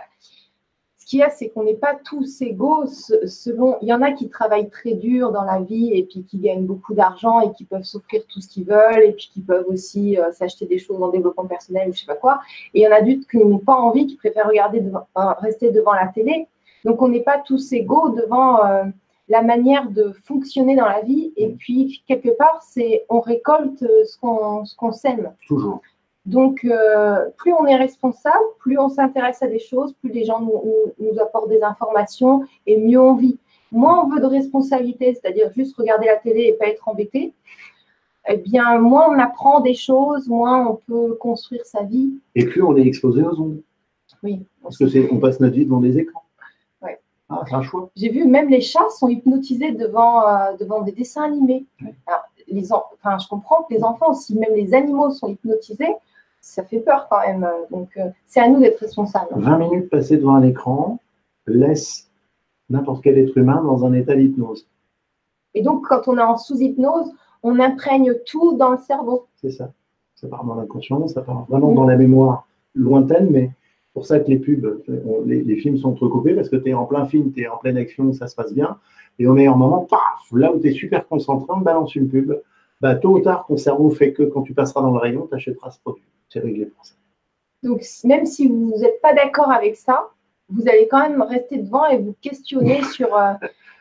[0.97, 3.77] ce qu'il y a, c'est qu'on n'est pas tous égaux se- selon.
[3.81, 6.65] Il y en a qui travaillent très dur dans la vie et puis qui gagnent
[6.65, 10.17] beaucoup d'argent et qui peuvent s'offrir tout ce qu'ils veulent et puis qui peuvent aussi
[10.19, 12.39] euh, s'acheter des choses en développement personnel ou je sais pas quoi.
[12.73, 15.33] Et il y en a d'autres qui n'ont pas envie, qui préfèrent regarder devant- euh,
[15.39, 16.47] rester devant la télé.
[16.83, 18.65] Donc, on n'est pas tous égaux devant.
[18.65, 18.83] euh,
[19.27, 24.03] la manière de fonctionner dans la vie et puis quelque part c'est on récolte euh,
[24.05, 25.81] ce qu'on ce qu'on sème Toujours.
[26.25, 30.41] donc, euh, plus on est responsable, plus on s'intéresse à des choses, plus les gens
[30.41, 33.37] nous, nous- nous apportent des informations et mieux on vit.
[33.71, 37.33] Moins on veut de responsabilité, c'est-à-dire juste regarder la télé et pas être embêté,
[38.27, 42.13] eh bien, moins on apprend des choses, moins on peut construire sa vie.
[42.35, 43.61] Et plus on est exposé aux ondes.
[44.23, 44.43] Oui.
[44.63, 46.23] Parce que c'est, on passe notre vie devant des écrans.
[47.29, 47.89] Ah, c'est un choix.
[47.95, 51.65] J'ai vu même les chats sont hypnotisés devant, euh, devant des dessins animés.
[52.05, 55.95] Alors, les en- enfin, je comprends que les enfants aussi, même les animaux sont hypnotisés,
[56.39, 57.47] ça fait peur quand même.
[57.71, 59.29] Donc, euh, c'est à nous d'être responsables.
[59.35, 60.99] 20 minutes passées devant un écran
[61.47, 62.07] laisse
[62.69, 64.67] n'importe quel être humain dans un état d'hypnose.
[65.55, 67.11] Et donc, quand on est en sous-hypnose,
[67.41, 69.25] on imprègne tout dans le cerveau.
[69.35, 69.71] C'est ça.
[70.15, 73.51] Ça part dans l'inconscient, ça part vraiment dans la mémoire lointaine, mais
[73.95, 74.83] pour ça que les pubs,
[75.25, 77.77] les, films sont recoupés parce que tu es en plein film, tu es en pleine
[77.77, 78.77] action, ça se passe bien.
[79.19, 79.99] Et au meilleur moment, paf,
[80.33, 82.33] là où tu es super concentré, on balance une pub.
[82.81, 85.35] Bah, tôt ou tard, ton cerveau fait que quand tu passeras dans le rayon, tu
[85.35, 86.03] achèteras ce produit.
[86.27, 86.95] C'est réglé pour ça.
[87.63, 90.09] Donc, même si vous n'êtes pas d'accord avec ça,
[90.49, 93.15] vous allez quand même rester devant et vous questionner sur.
[93.15, 93.33] euh,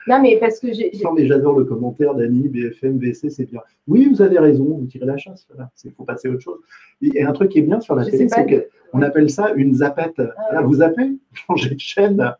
[0.06, 0.90] Non, mais parce que j'ai.
[1.02, 3.60] Non, mais j'adore le commentaire d'Annie, BFM, VC, c'est bien.
[3.86, 5.46] Oui, vous avez raison, vous tirez la chasse.
[5.50, 5.70] Voilà.
[5.84, 6.58] Il faut passer à autre chose.
[7.02, 9.74] Et un truc qui est bien sur la Je télé, c'est qu'on appelle ça une
[9.74, 10.16] zapette.
[10.16, 10.64] Voilà, ouais.
[10.66, 12.34] vous zappez, changez de chaîne.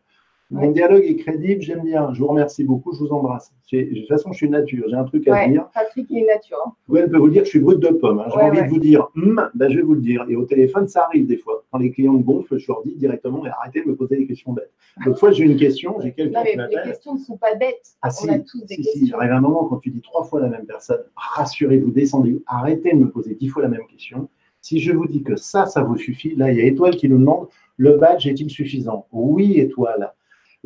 [0.51, 2.13] Mon dialogue est crédible, j'aime bien.
[2.13, 3.51] Je vous remercie beaucoup, je vous embrasse.
[3.71, 5.67] De toute façon, je suis nature, j'ai un truc à Ouais, dire.
[5.73, 6.59] Patrick est nature.
[6.67, 6.71] hein.
[6.87, 8.19] Gwen peut vous dire que je suis brut de pomme.
[8.19, 8.25] hein.
[8.29, 10.23] J'ai Ouais, envie de vous dire, ben, je vais vous le dire.
[10.29, 11.63] Et au téléphone, ça arrive des fois.
[11.71, 14.27] Quand les clients me gonflent, je leur dis directement, mais arrêtez de me poser des
[14.27, 14.71] questions bêtes.
[15.03, 16.83] L'autre fois, j'ai une question, j'ai quelqu'un qui mais les m'appelle.
[16.91, 17.95] questions ne sont pas bêtes.
[18.03, 19.07] Ah, on si, a tous des si, si, questions.
[19.17, 22.93] j'arrive à un moment quand tu dis trois fois la même personne, rassurez-vous, descendez, arrêtez
[22.93, 24.29] de me poser dix fois la même question.
[24.61, 27.09] Si je vous dis que ça, ça vous suffit, là, il y a Étoile qui
[27.09, 29.05] nous demande le badge est-il suffisant?
[29.11, 30.13] Oui, Étoile.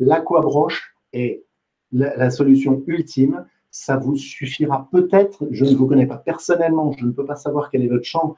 [0.00, 1.44] L'aquabroche est
[1.92, 3.46] la, la solution ultime.
[3.70, 5.46] Ça vous suffira peut-être.
[5.52, 8.34] Je ne vous connais pas personnellement, je ne peux pas savoir quel est votre champ,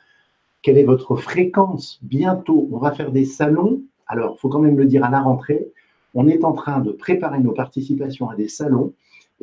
[0.60, 1.98] quelle est votre fréquence.
[2.02, 3.80] Bientôt, on va faire des salons.
[4.06, 5.72] Alors, il faut quand même le dire à la rentrée.
[6.14, 8.92] On est en train de préparer nos participations à des salons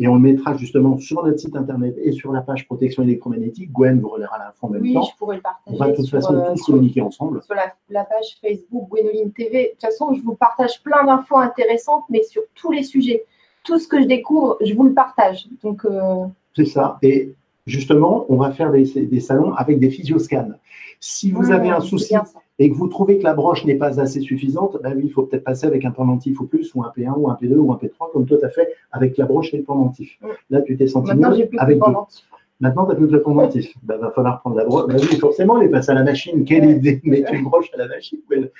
[0.02, 3.72] et on le mettra justement sur notre site internet et sur la page protection électromagnétique.
[3.72, 5.04] Gwen vous relaiera l'info en même Oui, temps.
[5.04, 5.78] je pourrais le On partager.
[5.78, 7.44] va de toute sur, façon euh, tous communiquer ensemble.
[7.44, 9.64] sur la, la page Facebook Gwénoline TV.
[9.66, 13.26] De toute façon, je vous partage plein d'infos intéressantes, mais sur tous les sujets.
[13.64, 15.48] Tout ce que je découvre, je vous le partage.
[15.62, 16.26] Donc, euh,
[16.56, 16.98] C'est ça.
[17.02, 17.34] Et
[17.68, 20.54] justement, on va faire des, des salons avec des physioscans.
[21.02, 22.16] Si vous mmh, avez un souci.
[22.60, 25.24] Et que vous trouvez que la broche n'est pas assez suffisante, ben oui, il faut
[25.24, 27.78] peut-être passer avec un pendentif ou plus, ou un P1 ou un P2 ou un
[27.78, 30.20] P3, comme toi tu as fait avec la broche et le pendentif.
[30.50, 31.84] Là, tu t'es senti Maintenant, mieux j'ai plus de avec deux.
[31.86, 32.26] pendentif.
[32.60, 33.74] Maintenant, tu n'as plus que le pendentif.
[33.82, 34.88] Il va falloir prendre la broche.
[34.88, 36.44] Ben oui, forcément, les passer à la machine.
[36.44, 38.52] Quelle idée mettre une broche à la machine Elle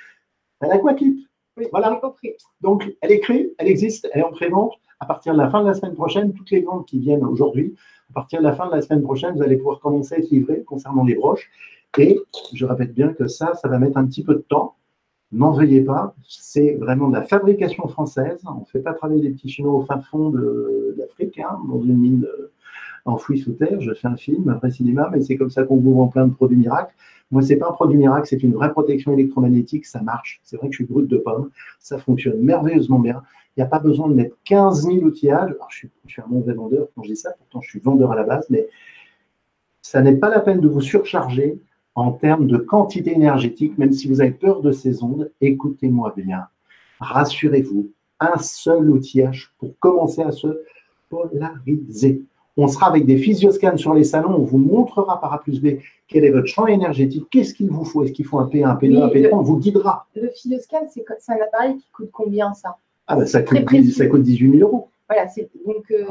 [0.70, 1.18] a quoi clip
[1.58, 1.98] Oui, Voilà.
[2.02, 2.32] compris.
[2.62, 4.72] Donc, elle est créée, elle existe, elle est en pré-vente.
[5.00, 7.74] À partir de la fin de la semaine prochaine, toutes les ventes qui viennent aujourd'hui,
[8.10, 10.30] à partir de la fin de la semaine prochaine, vous allez pouvoir commencer à être
[10.30, 11.50] livré concernant les broches.
[11.98, 12.20] Et
[12.54, 14.76] je répète bien que ça, ça va mettre un petit peu de temps.
[15.32, 18.40] N'en veuillez pas, c'est vraiment de la fabrication française.
[18.46, 21.80] On ne fait pas travailler des petits Chinois au fin fond de, l'Afrique, hein, dans
[21.80, 22.52] une mine euh,
[23.04, 23.80] enfouie sous terre.
[23.80, 26.26] Je fais un film, un vrai cinéma, mais c'est comme ça qu'on vous vend plein
[26.26, 26.94] de produits miracles.
[27.30, 30.40] Moi, c'est pas un produit miracle, c'est une vraie protection électromagnétique, ça marche.
[30.42, 33.22] C'est vrai que je suis brut de pomme, ça fonctionne merveilleusement bien.
[33.56, 35.50] Il n'y a pas besoin de mettre 15 000 outillages.
[35.50, 37.78] Alors, je suis, je suis un mauvais vendeur quand je dis ça, pourtant je suis
[37.78, 38.68] vendeur à la base, mais
[39.80, 41.60] ça n'est pas la peine de vous surcharger
[41.94, 45.30] en termes de quantité énergétique, même si vous avez peur de ces ondes.
[45.40, 46.46] Écoutez-moi bien,
[47.00, 50.62] rassurez-vous, un seul outillage pour commencer à se
[51.08, 52.22] polariser.
[52.56, 55.78] On sera avec des physioscans sur les salons, on vous montrera par A plus B
[56.08, 58.74] quel est votre champ énergétique, qu'est-ce qu'il vous faut, est-ce qu'il faut un P1, un
[58.74, 60.06] P2, un Oui, P3, on vous guidera.
[60.14, 62.76] Le Philioscan, c'est un appareil qui coûte combien ça?
[63.06, 63.86] Ah ben ça coûte, précis.
[63.86, 64.88] 10 ça coûte 18 000 euros.
[65.08, 65.26] Voilà,
[65.66, 66.06] donc euh.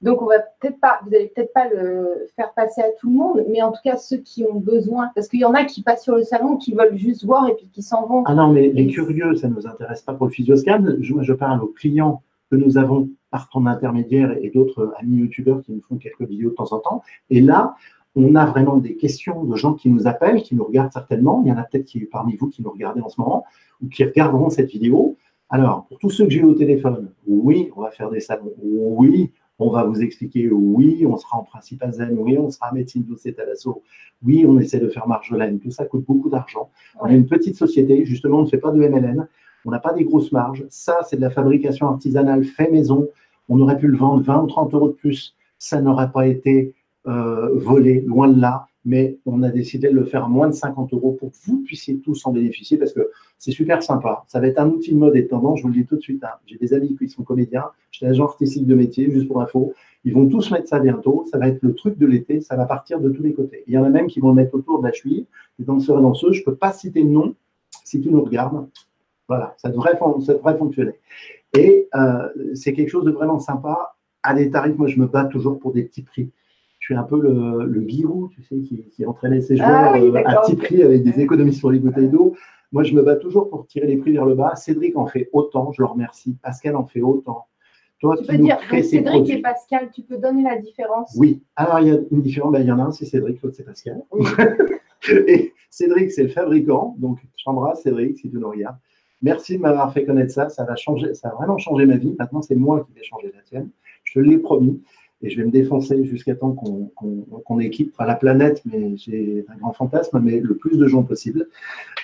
[0.00, 3.16] Donc, on va peut-être pas, vous n'allez peut-être pas le faire passer à tout le
[3.16, 5.82] monde, mais en tout cas ceux qui ont besoin, parce qu'il y en a qui
[5.82, 8.22] passent sur le salon, qui veulent juste voir et puis qui s'en vont.
[8.26, 10.84] Ah non, mais les curieux, ça ne nous intéresse pas pour le physioscan.
[11.00, 15.62] Je, je parle aux clients que nous avons par ton intermédiaire et d'autres amis youtubeurs
[15.62, 17.02] qui nous font quelques vidéos de temps en temps.
[17.30, 17.74] Et là,
[18.14, 21.42] on a vraiment des questions de gens qui nous appellent, qui nous regardent certainement.
[21.44, 23.44] Il y en a peut-être qui parmi vous qui nous regardez en ce moment
[23.82, 25.16] ou qui regarderont cette vidéo.
[25.50, 28.52] Alors, pour tous ceux que j'ai au téléphone, oui, on va faire des salons.
[28.62, 30.50] Oui, on va vous expliquer.
[30.50, 32.16] Oui, on sera en principe à Zen.
[32.18, 33.82] Oui, on sera à médecine douce à l'assaut.
[34.24, 35.58] Oui, on essaie de faire Marjolaine.
[35.58, 36.70] Tout ça coûte beaucoup d'argent.
[37.00, 38.04] On est une petite société.
[38.04, 39.26] Justement, on ne fait pas de MLN.
[39.64, 40.64] On n'a pas des grosses marges.
[40.70, 43.08] Ça, c'est de la fabrication artisanale fait maison.
[43.48, 45.34] On aurait pu le vendre 20 ou 30 euros de plus.
[45.58, 46.74] Ça n'aurait pas été
[47.06, 50.54] euh, volé, loin de là mais on a décidé de le faire à moins de
[50.54, 54.24] 50 euros pour que vous puissiez tous en bénéficier parce que c'est super sympa.
[54.28, 55.96] Ça va être un outil de mode et de tendance, je vous le dis tout
[55.96, 56.24] de suite.
[56.24, 56.30] Hein.
[56.46, 59.74] J'ai des amis qui sont comédiens, j'ai agent artistique de métier, juste pour info.
[60.04, 61.26] Ils vont tous mettre ça bientôt.
[61.30, 63.62] Ça va être le truc de l'été, ça va partir de tous les côtés.
[63.66, 65.26] Il y en a même qui vont le mettre autour de la cheville,
[65.58, 66.32] des danseurs et danseuses.
[66.32, 67.34] Je ne peux pas citer le nom
[67.84, 68.66] si tu nous regardes.
[69.28, 70.94] Voilà, ça devrait, ça devrait fonctionner.
[71.54, 73.96] Et euh, c'est quelque chose de vraiment sympa.
[74.22, 76.30] À des tarifs, moi, je me bats toujours pour des petits prix
[76.88, 80.40] suis un peu le, le guirou, tu sais, qui, entraînait ses joueurs ah euh, à
[80.40, 82.34] petit prix avec des économies sur les bouteilles d'eau.
[82.72, 84.56] Moi, je me bats toujours pour tirer les prix vers le bas.
[84.56, 86.36] Cédric en fait autant, je le remercie.
[86.42, 87.46] Pascal en fait autant.
[88.00, 91.14] Toi, tu peux dire, Cédric et Pascal, tu peux donner la différence?
[91.18, 91.42] Oui.
[91.56, 92.52] Alors, il y a une différence.
[92.52, 94.02] Ben, il y en a un, c'est Cédric, l'autre, c'est Pascal.
[95.26, 96.94] et Cédric, c'est le fabricant.
[96.98, 98.76] Donc, j'embrasse Cédric si tu nous regardes.
[99.20, 100.48] Merci de m'avoir fait connaître ça.
[100.48, 102.14] Ça, va changer, ça a vraiment changé ma vie.
[102.18, 103.68] Maintenant, c'est moi qui vais changer la tienne.
[104.04, 104.80] Je te l'ai promis
[105.22, 109.72] et je vais me défoncer jusqu'à temps qu'on équipe la planète, mais j'ai un grand
[109.72, 111.48] fantasme, mais le plus de gens possible.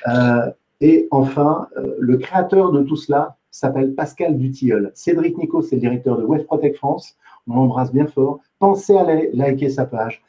[0.08, 0.50] Euh,
[0.80, 4.90] et enfin, euh, le créateur de tout cela s'appelle Pascal Dutilleul.
[4.94, 7.16] Cédric Nico, c'est le directeur de Web Protect France.
[7.46, 8.40] On l'embrasse bien fort.
[8.58, 10.22] Pensez à liker sa page.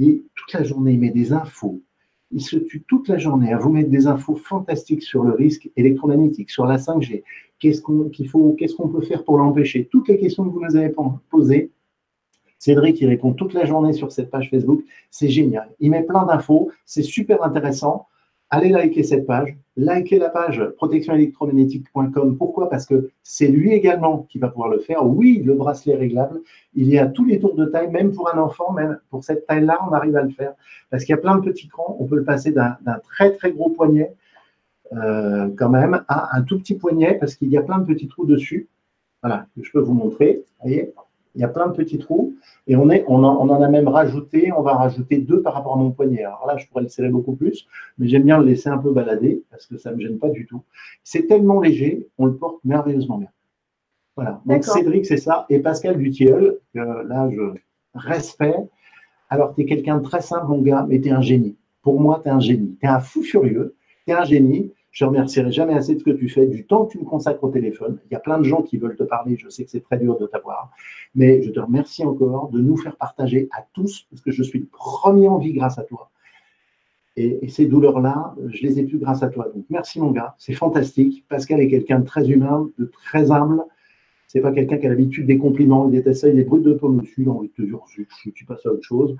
[0.00, 1.82] Et toute la journée, il met des infos.
[2.30, 5.70] Il se tue toute la journée à vous mettre des infos fantastiques sur le risque
[5.76, 7.24] électromagnétique, sur la 5G.
[7.58, 9.86] Qu'est-ce qu'on faut, qu'est-ce qu'on peut faire pour l'empêcher?
[9.92, 10.94] Toutes les questions que vous nous avez
[11.28, 11.70] posées,
[12.62, 14.84] Cédric, il répond toute la journée sur cette page Facebook.
[15.10, 15.68] C'est génial.
[15.80, 16.70] Il met plein d'infos.
[16.86, 18.06] C'est super intéressant.
[18.50, 19.56] Allez liker cette page.
[19.76, 22.36] Likez la page protectionélectromagnétique.com.
[22.36, 22.70] Pourquoi?
[22.70, 25.04] Parce que c'est lui également qui va pouvoir le faire.
[25.04, 26.40] Oui, le bracelet réglable.
[26.74, 29.44] Il y a tous les tours de taille, même pour un enfant, même pour cette
[29.48, 30.54] taille-là, on arrive à le faire.
[30.88, 31.96] Parce qu'il y a plein de petits crans.
[31.98, 34.14] On peut le passer d'un très, très gros poignet,
[34.92, 38.06] euh, quand même, à un tout petit poignet, parce qu'il y a plein de petits
[38.06, 38.68] trous dessus.
[39.20, 40.44] Voilà, je peux vous montrer.
[41.34, 42.34] Il y a plein de petits trous
[42.66, 45.76] et on, est, on, en, a même rajouté, on va rajouter deux par rapport à
[45.76, 46.24] mon poignet.
[46.24, 47.66] Alors là, je pourrais le serrer beaucoup plus,
[47.98, 50.28] mais j'aime bien le laisser un peu balader parce que ça ne me gêne pas
[50.28, 50.62] du tout.
[51.04, 53.30] C'est tellement léger, on le porte merveilleusement bien.
[54.16, 54.42] Voilà.
[54.44, 55.46] Donc Cédric, c'est ça.
[55.48, 57.54] Et Pascal Dutilleul, là, je
[57.94, 58.56] respect.
[59.30, 61.56] Alors, tu es quelqu'un de très simple, mon gars, mais tu es un génie.
[61.80, 62.76] Pour moi, tu es un génie.
[62.80, 63.74] Tu es un fou furieux.
[64.06, 64.72] Tu es un génie.
[64.92, 67.04] Je ne remercierai jamais assez de ce que tu fais, du temps que tu me
[67.04, 67.98] consacres au téléphone.
[68.10, 69.36] Il y a plein de gens qui veulent te parler.
[69.38, 70.70] Je sais que c'est très dur de t'avoir.
[71.14, 74.60] Mais je te remercie encore de nous faire partager à tous, parce que je suis
[74.60, 76.10] le premier en vie grâce à toi.
[77.16, 79.48] Et, ces douleurs-là, je les ai plus grâce à toi.
[79.54, 81.24] Donc merci mon gars, c'est fantastique.
[81.28, 83.62] Pascal est quelqu'un de très humain, de très humble.
[84.28, 86.72] C'est pas quelqu'un qui a l'habitude des compliments, il déteste ça, il est brut de
[86.72, 87.80] pomme dessus, il a envie de te dire,
[88.34, 89.14] tu passes à autre chose.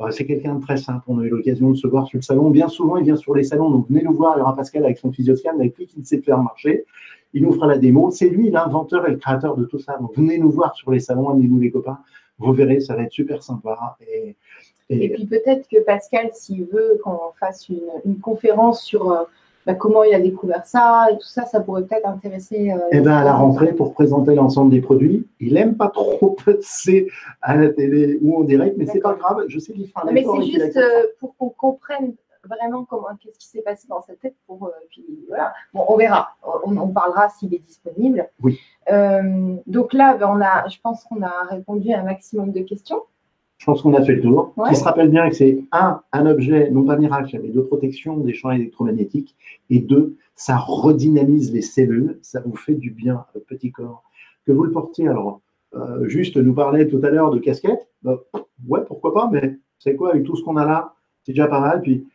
[0.00, 1.04] Euh, c'est quelqu'un de très simple.
[1.06, 2.50] On a eu l'occasion de se voir sur le salon.
[2.50, 3.70] Bien souvent, il vient sur les salons.
[3.70, 4.36] Donc, venez nous voir.
[4.36, 6.84] Il y aura Pascal avec son physioscan, avec lui qui sait faire marcher.
[7.32, 8.10] Il nous fera la démo.
[8.10, 9.96] C'est lui l'inventeur et le créateur de tout ça.
[9.98, 11.28] Donc, venez nous voir sur les salons.
[11.28, 11.98] Amenez-nous les copains.
[12.38, 13.96] Vous verrez, ça va être super sympa.
[14.90, 19.28] Et, puis, peut-être que Pascal, s'il veut qu'on fasse une, conférence sur.
[19.66, 22.70] Euh, bah, comment il a découvert ça et tout ça, ça pourrait peut-être intéresser.
[22.70, 26.36] Euh, eh bien, à la rentrée, pour présenter l'ensemble des produits, il n'aime pas trop
[26.44, 27.08] passer
[27.42, 29.44] à la télé ou en direct, mais c'est pas grave.
[29.48, 32.14] Je sais qu'il fera un Mais c'est juste euh, pour qu'on comprenne
[32.46, 34.34] vraiment comment qu'est-ce qui s'est passé dans sa tête.
[34.46, 35.54] Pour, euh, puis, voilà.
[35.72, 36.36] bon, on verra.
[36.64, 38.28] On, on parlera s'il est disponible.
[38.42, 38.60] Oui.
[39.66, 43.02] donc là, ben, on a, je pense qu'on a répondu à un maximum de questions.
[43.64, 44.52] Je pense qu'on a fait le tour.
[44.68, 48.18] Qui se rappelle bien que c'est un, un objet, non pas miracle, mais de protection
[48.18, 49.34] des champs électromagnétiques.
[49.70, 54.02] Et deux, ça redynamise les cellules, ça vous fait du bien votre petit corps.
[54.44, 55.40] Que vous le portiez, alors,
[55.76, 58.20] euh, juste nous parler tout à l'heure de casquette, bah,
[58.68, 61.60] ouais, pourquoi pas, mais c'est quoi, avec tout ce qu'on a là, c'est déjà pas
[61.60, 61.80] mal.
[61.80, 62.06] Puis,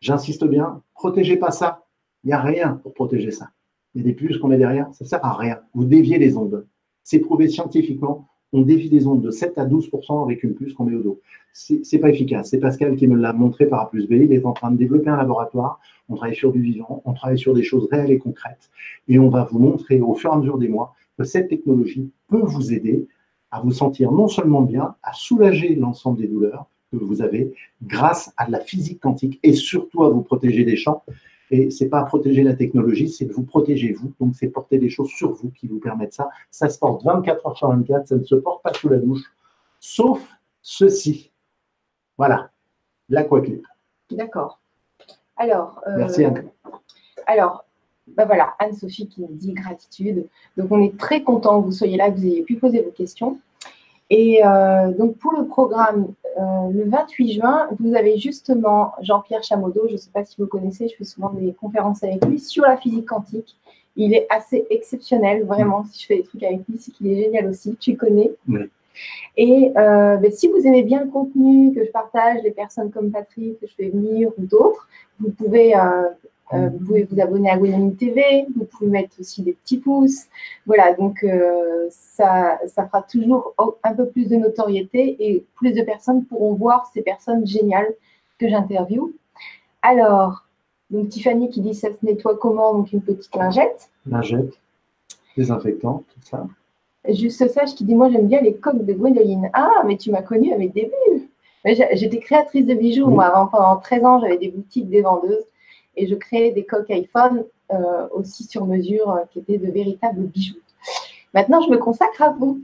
[0.00, 1.84] j'insiste bien, protégez pas ça.
[2.24, 3.50] Il n'y a rien pour protéger ça.
[3.94, 5.60] Il y a des puces qu'on met derrière, ça ne sert à rien.
[5.74, 6.66] Vous déviez les ondes.
[7.04, 9.90] C'est prouvé scientifiquement on dévie des ondes de 7 à 12
[10.26, 11.20] avec une puce qu'on met au dos.
[11.52, 12.50] C'est pas efficace.
[12.50, 14.12] C'est Pascal qui me l'a montré par A plus B.
[14.12, 15.80] Il est en train de développer un laboratoire.
[16.08, 18.70] On travaille sur du vivant, on travaille sur des choses réelles et concrètes.
[19.08, 22.10] Et on va vous montrer au fur et à mesure des mois que cette technologie
[22.28, 23.06] peut vous aider
[23.50, 28.32] à vous sentir non seulement bien, à soulager l'ensemble des douleurs que vous avez grâce
[28.36, 31.04] à la physique quantique et surtout à vous protéger des champs.
[31.52, 34.12] Et c'est pas protéger la technologie, c'est de vous protéger vous.
[34.18, 36.30] Donc c'est porter des choses sur vous qui vous permettent ça.
[36.50, 39.22] Ça se porte 24 heures sur 24, ça ne se porte pas sous la douche,
[39.78, 40.18] sauf
[40.62, 41.30] ceci.
[42.16, 42.50] Voilà,
[43.10, 43.66] l'aquaclip.
[44.10, 44.60] D'accord.
[45.36, 46.48] Alors, euh, Merci Anne.
[47.26, 47.64] alors
[48.06, 50.26] bah voilà, Anne-Sophie qui nous dit gratitude.
[50.56, 52.90] Donc, on est très content que vous soyez là, que vous ayez pu poser vos
[52.90, 53.38] questions.
[54.14, 59.86] Et euh, donc, pour le programme, euh, le 28 juin, vous avez justement Jean-Pierre Chamodo,
[59.88, 62.62] je ne sais pas si vous connaissez, je fais souvent des conférences avec lui sur
[62.64, 63.56] la physique quantique.
[63.96, 65.86] Il est assez exceptionnel, vraiment.
[65.90, 67.74] Si je fais des trucs avec lui, c'est qu'il est génial aussi.
[67.80, 68.30] Tu le connais.
[68.46, 68.60] Oui.
[69.38, 73.10] Et euh, ben, si vous aimez bien le contenu que je partage, les personnes comme
[73.10, 74.88] Patrick que je fais venir ou d'autres,
[75.20, 75.72] vous pouvez
[76.52, 79.78] euh, euh, vous pouvez vous abonner à Gwendoline TV, vous pouvez mettre aussi des petits
[79.78, 80.26] pouces.
[80.66, 85.82] Voilà, donc euh, ça, ça fera toujours un peu plus de notoriété et plus de
[85.82, 87.92] personnes pourront voir ces personnes géniales
[88.38, 89.12] que j'interviewe.
[89.82, 90.44] Alors,
[90.90, 92.74] donc Tiffany qui dit ça se nettoie comment?
[92.74, 93.90] Donc une petite lingette.
[94.06, 94.58] Lingette,
[95.36, 96.46] désinfectant, tout ça.
[97.08, 99.50] Juste Sage qui dit Moi j'aime bien les coques de Gwendoline.
[99.54, 101.30] Ah, mais tu m'as connue à mes débuts.
[101.64, 103.06] J'étais créatrice de bijoux.
[103.06, 103.14] Oui.
[103.14, 105.44] Moi, avant, pendant 13 ans, j'avais des boutiques, des vendeuses
[105.96, 110.22] et je créais des coques iPhone euh, aussi sur mesure euh, qui étaient de véritables
[110.22, 110.58] bijoux.
[111.34, 112.60] Maintenant, je me consacre à vous.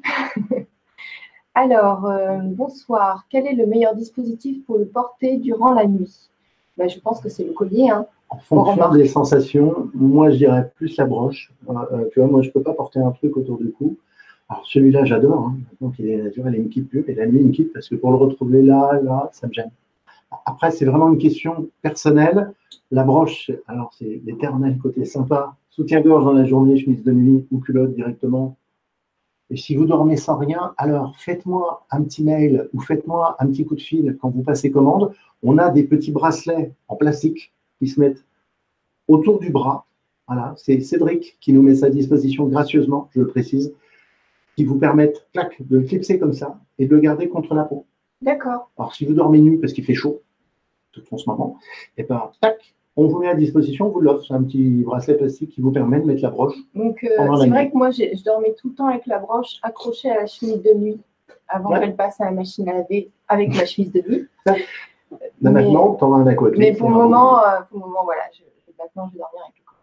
[1.54, 3.26] Alors, euh, bonsoir.
[3.30, 6.30] Quel est le meilleur dispositif pour le porter durant la nuit?
[6.76, 7.88] Ben, Je pense que c'est le collier.
[7.90, 8.06] Hein.
[8.30, 11.50] En fonction des sensations, moi je dirais plus la broche.
[11.68, 13.96] Euh, tu vois, moi je peux pas porter un truc autour du cou.
[14.50, 15.56] Alors celui-là j'adore, hein.
[15.80, 17.88] donc il est naturel, il me quitte plus, et la nuit il me quitte parce
[17.88, 19.70] que pour le retrouver là, là, ça me gêne.
[20.46, 22.52] Après c'est vraiment une question personnelle.
[22.90, 27.58] La broche, alors c'est l'éternel côté sympa, soutien-gorge dans la journée, chemise de nuit ou
[27.58, 28.56] culotte directement.
[29.50, 33.64] Et si vous dormez sans rien, alors faites-moi un petit mail ou faites-moi un petit
[33.64, 35.14] coup de fil quand vous passez commande.
[35.42, 38.24] On a des petits bracelets en plastique qui se mettent
[39.06, 39.86] autour du bras.
[40.26, 43.72] Voilà, c'est Cédric qui nous met à disposition gracieusement, je le précise,
[44.56, 47.64] qui vous permettent, clac, de le clipser comme ça et de le garder contre la
[47.64, 47.86] peau.
[48.22, 48.70] D'accord.
[48.78, 50.22] Alors, si vous dormez nu parce qu'il fait chaud,
[50.92, 51.56] surtout en ce moment,
[51.96, 54.24] et ben, tac, on vous met à disposition, on vous l'offre.
[54.26, 56.56] C'est un petit bracelet plastique qui vous permet de mettre la broche.
[56.74, 57.50] Donc, euh, c'est nuit.
[57.50, 60.60] vrai que moi, je dormais tout le temps avec la broche accrochée à la chemise
[60.62, 61.00] de nuit
[61.46, 61.80] avant Ouais.
[61.80, 64.28] qu'elle passe à la machine à laver avec ma chemise de nuit.
[65.40, 66.58] Mais- maintenant, tu as un aquaclip.
[66.58, 68.42] Mais pour le moment, euh, pour le moment, voilà, je,
[68.78, 69.78] maintenant je vais dormir avec le corps.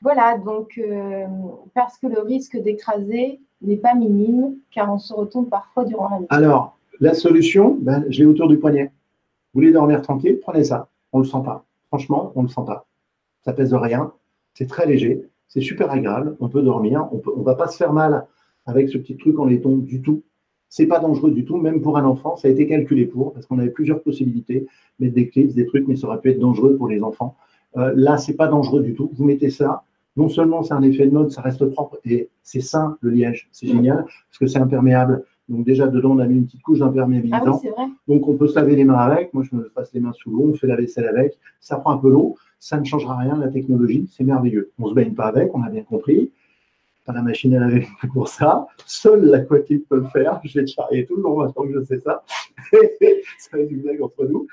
[0.00, 1.26] Voilà, donc euh,
[1.74, 6.18] parce que le risque d'écraser n'est pas minime, car on se retourne parfois durant la
[6.20, 6.26] nuit.
[6.30, 8.92] Alors, la solution, ben, je l'ai autour du poignet.
[9.52, 10.88] Vous voulez dormir tranquille, prenez ça.
[11.12, 11.64] On ne le sent pas.
[11.88, 12.86] Franchement, on ne le sent pas.
[13.44, 14.12] Ça pèse rien.
[14.54, 15.22] C'est très léger.
[15.46, 16.36] C'est super agréable.
[16.40, 17.08] On peut dormir.
[17.12, 18.26] On ne va pas se faire mal
[18.66, 20.22] avec ce petit truc en laiton du tout.
[20.68, 22.36] C'est pas dangereux du tout, même pour un enfant.
[22.36, 24.66] Ça a été calculé pour, parce qu'on avait plusieurs possibilités,
[24.98, 27.36] mettre des clips, des trucs, mais ça aurait pu être dangereux pour les enfants.
[27.78, 29.10] Euh, là, c'est pas dangereux du tout.
[29.14, 29.84] Vous mettez ça.
[30.16, 33.48] Non seulement c'est un effet de mode, ça reste propre et c'est sain le liège.
[33.52, 35.24] C'est génial parce que c'est imperméable.
[35.48, 37.56] Donc déjà dedans on a mis une petite couche Ah oui, d'imperméabilisant.
[37.58, 37.86] vrai.
[38.06, 39.32] Donc on peut se laver les mains avec.
[39.34, 41.38] Moi je me passe les mains sous l'eau, on fait la vaisselle avec.
[41.60, 42.36] Ça prend un peu l'eau.
[42.58, 43.36] Ça ne changera rien.
[43.36, 44.72] La technologie, c'est merveilleux.
[44.78, 46.30] On se baigne pas avec, on a bien compris.
[47.06, 48.66] Pas la machine à laver pour ça.
[48.84, 50.40] Seul l'aquatique peut le faire.
[50.44, 52.22] Je vais te charrier tout le long maintenant que je sais ça.
[52.72, 54.46] ça va être une blague entre nous.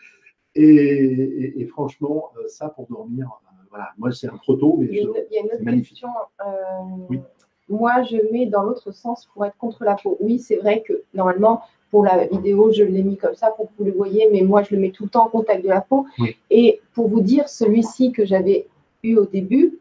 [0.57, 3.89] Et, et- et franchement, euh, ça pour dormir, euh, voilà.
[3.97, 5.89] Moi c'est un proto, mais Il y a une, il y a une autre magnifique.
[5.89, 6.09] question.
[6.47, 7.19] euh, Oui.
[7.69, 10.17] Moi, je mets dans l'autre sens pour être contre la peau.
[10.19, 11.61] Oui, c'est vrai que normalement,
[11.91, 14.61] pour la vidéo, je l'ai mis comme ça pour que vous le voyez, mais moi,
[14.63, 16.05] je le mets tout le temps en contact de la peau.
[16.19, 16.35] Oui.
[16.51, 18.67] Et pour vous dire, celui-ci que j'avais
[19.03, 19.79] eu au début,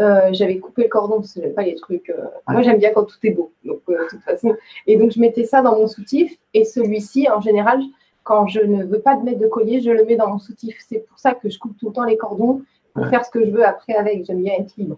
[0.00, 2.10] euh, j'avais coupé le cordon parce que j'aime pas les trucs.
[2.10, 3.52] euh, Moi, j'aime bien quand tout est beau.
[3.64, 4.54] Donc, euh, de toute façon.
[4.86, 6.36] Et donc, je mettais ça dans mon soutif.
[6.52, 7.80] Et celui-ci, en général,
[8.24, 10.76] quand je ne veux pas de mettre de collier, je le mets dans mon soutif.
[10.86, 12.62] C'est pour ça que je coupe tout le temps les cordons
[12.92, 13.10] pour Ouais.
[13.10, 14.24] faire ce que je veux après avec.
[14.24, 14.96] J'aime bien être libre.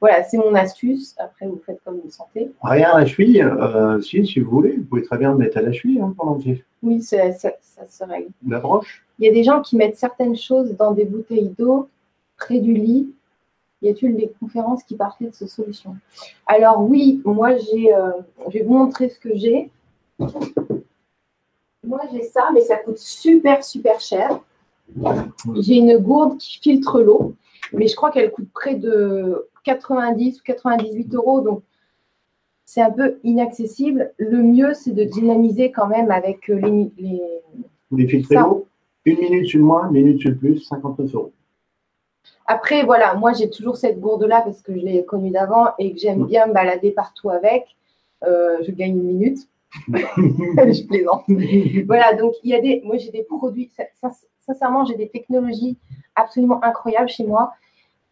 [0.00, 1.14] Voilà, c'est mon astuce.
[1.18, 2.50] Après, vous faites comme vous le sentez.
[2.62, 5.58] Rien à la cheville, euh, si, si vous voulez, vous pouvez très bien le mettre
[5.58, 6.50] à la cheville hein, pendant que
[6.82, 8.28] Oui, ça, ça, ça se règle.
[8.46, 9.04] la broche.
[9.18, 11.88] Il y a des gens qui mettent certaines choses dans des bouteilles d'eau
[12.36, 13.12] près du lit.
[13.82, 15.96] Y a-t-il des conférences qui parlaient de cette solution?
[16.46, 18.10] Alors oui, moi j'ai, euh,
[18.48, 19.70] je vais vous montrer ce que j'ai.
[21.84, 24.38] Moi j'ai ça, mais ça coûte super super cher.
[25.56, 27.34] J'ai une gourde qui filtre l'eau,
[27.72, 31.62] mais je crois qu'elle coûte près de 90 ou 98 euros, donc
[32.64, 34.12] c'est un peu inaccessible.
[34.18, 36.60] Le mieux c'est de dynamiser quand même avec euh,
[36.98, 37.22] les,
[37.90, 38.42] les, Ça.
[38.42, 38.66] l'eau
[39.04, 41.32] Une minute sur le moins, une minute sur le plus, 59 euros.
[42.46, 45.98] Après, voilà, moi j'ai toujours cette gourde-là parce que je l'ai connue d'avant et que
[45.98, 46.26] j'aime Mm.
[46.26, 47.76] bien me balader partout avec.
[48.24, 49.48] Euh, je gagne une minute.
[49.88, 51.24] je plaisante.
[51.86, 53.70] voilà, donc il y a des, moi j'ai des produits,
[54.40, 55.78] sincèrement, j'ai des technologies
[56.14, 57.52] absolument incroyables chez moi.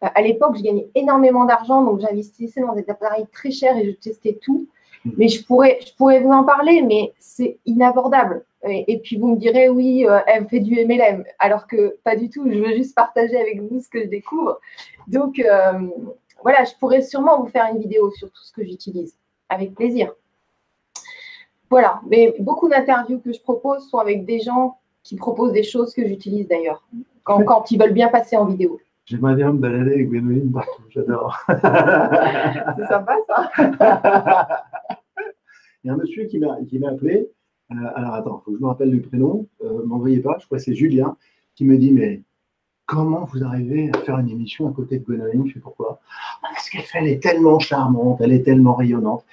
[0.03, 3.85] Euh, à l'époque, je gagnais énormément d'argent, donc j'investissais dans des appareils très chers et
[3.85, 4.67] je testais tout.
[5.05, 5.11] Mm.
[5.17, 8.45] Mais je pourrais, je pourrais vous en parler, mais c'est inabordable.
[8.63, 12.29] Et, puis vous me direz, oui, euh, elle fait du MLM, alors que pas du
[12.29, 12.47] tout.
[12.47, 14.59] Je veux juste partager avec vous ce que je découvre.
[15.07, 15.87] Donc euh,
[16.43, 19.17] voilà, je pourrais sûrement vous faire une vidéo sur tout ce que j'utilise,
[19.49, 20.13] avec plaisir.
[21.71, 25.93] Voilà, mais beaucoup d'interviews que je propose sont avec des gens qui proposent des choses
[25.95, 26.83] que j'utilise d'ailleurs,
[27.23, 28.79] quand, quand ils veulent bien passer en vidéo.
[29.11, 31.37] J'aimerais bien me balader avec Gwénoline partout, j'adore.
[31.49, 34.63] C'est sympa ça.
[35.83, 36.53] Il y a un monsieur qui m'a
[36.87, 37.29] appelé.
[37.71, 39.49] Euh, alors attends, il faut que je me rappelle le prénom.
[39.65, 41.17] Euh, M'envoyez pas, je crois que c'est Julien,
[41.55, 42.21] qui me dit Mais
[42.85, 45.99] comment vous arrivez à faire une émission à côté de Gwénoline Je sais pourquoi?
[46.41, 49.25] Parce qu'elle elle est tellement charmante, elle est tellement rayonnante.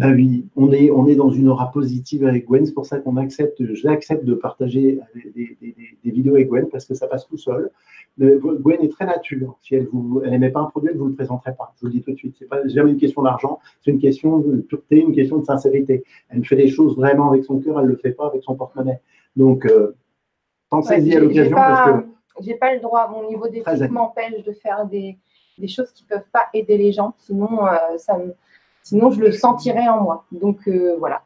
[0.00, 2.98] Ben oui, on est, on est dans une aura positive avec Gwen, c'est pour ça
[2.98, 4.98] qu'on accepte, j'accepte de partager
[5.34, 5.58] des,
[6.02, 7.70] vidéos avec Gwen parce que ça passe tout seul.
[8.18, 9.58] Gwen est très nature.
[9.60, 9.88] Si elle
[10.24, 11.74] n'aimait pas un produit, elle ne vous le présenterait pas.
[11.76, 12.34] Je vous le dis tout de suite.
[12.38, 15.44] Ce n'est pas jamais une question d'argent, c'est une question de pureté, une question de
[15.44, 16.02] sincérité.
[16.30, 18.54] Elle fait des choses vraiment avec son cœur, elle ne le fait pas avec son
[18.54, 19.02] porte-monnaie.
[19.36, 19.94] Donc, euh,
[20.70, 22.06] pensez-y à l'occasion parce que.
[22.40, 25.18] J'ai pas le droit, mon niveau d'éthique m'empêche de faire des,
[25.68, 27.12] choses qui ne peuvent pas aider les gens.
[27.18, 28.32] Sinon, euh, ça me
[28.90, 30.24] Sinon, je le sentirais en moi.
[30.32, 31.22] Donc, euh, voilà.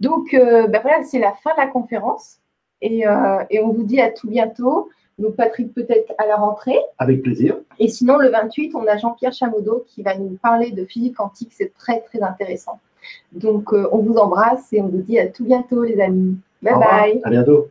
[0.00, 2.40] Donc, euh, ben voilà, c'est la fin de la conférence.
[2.82, 4.88] Euh, et, on vous dit à tout bientôt.
[5.16, 6.76] Donc, Patrick, peut-être à la rentrée.
[6.98, 7.56] Avec plaisir.
[7.78, 11.52] Et sinon, le 28, on a Jean-Pierre Chamoudot qui va nous parler de physique quantique.
[11.52, 12.80] C'est très, très intéressant.
[13.30, 16.36] Donc, on vous embrasse et on vous dit à tout bientôt, les amis.
[16.62, 17.20] Bye bye.
[17.22, 17.68] À bientôt.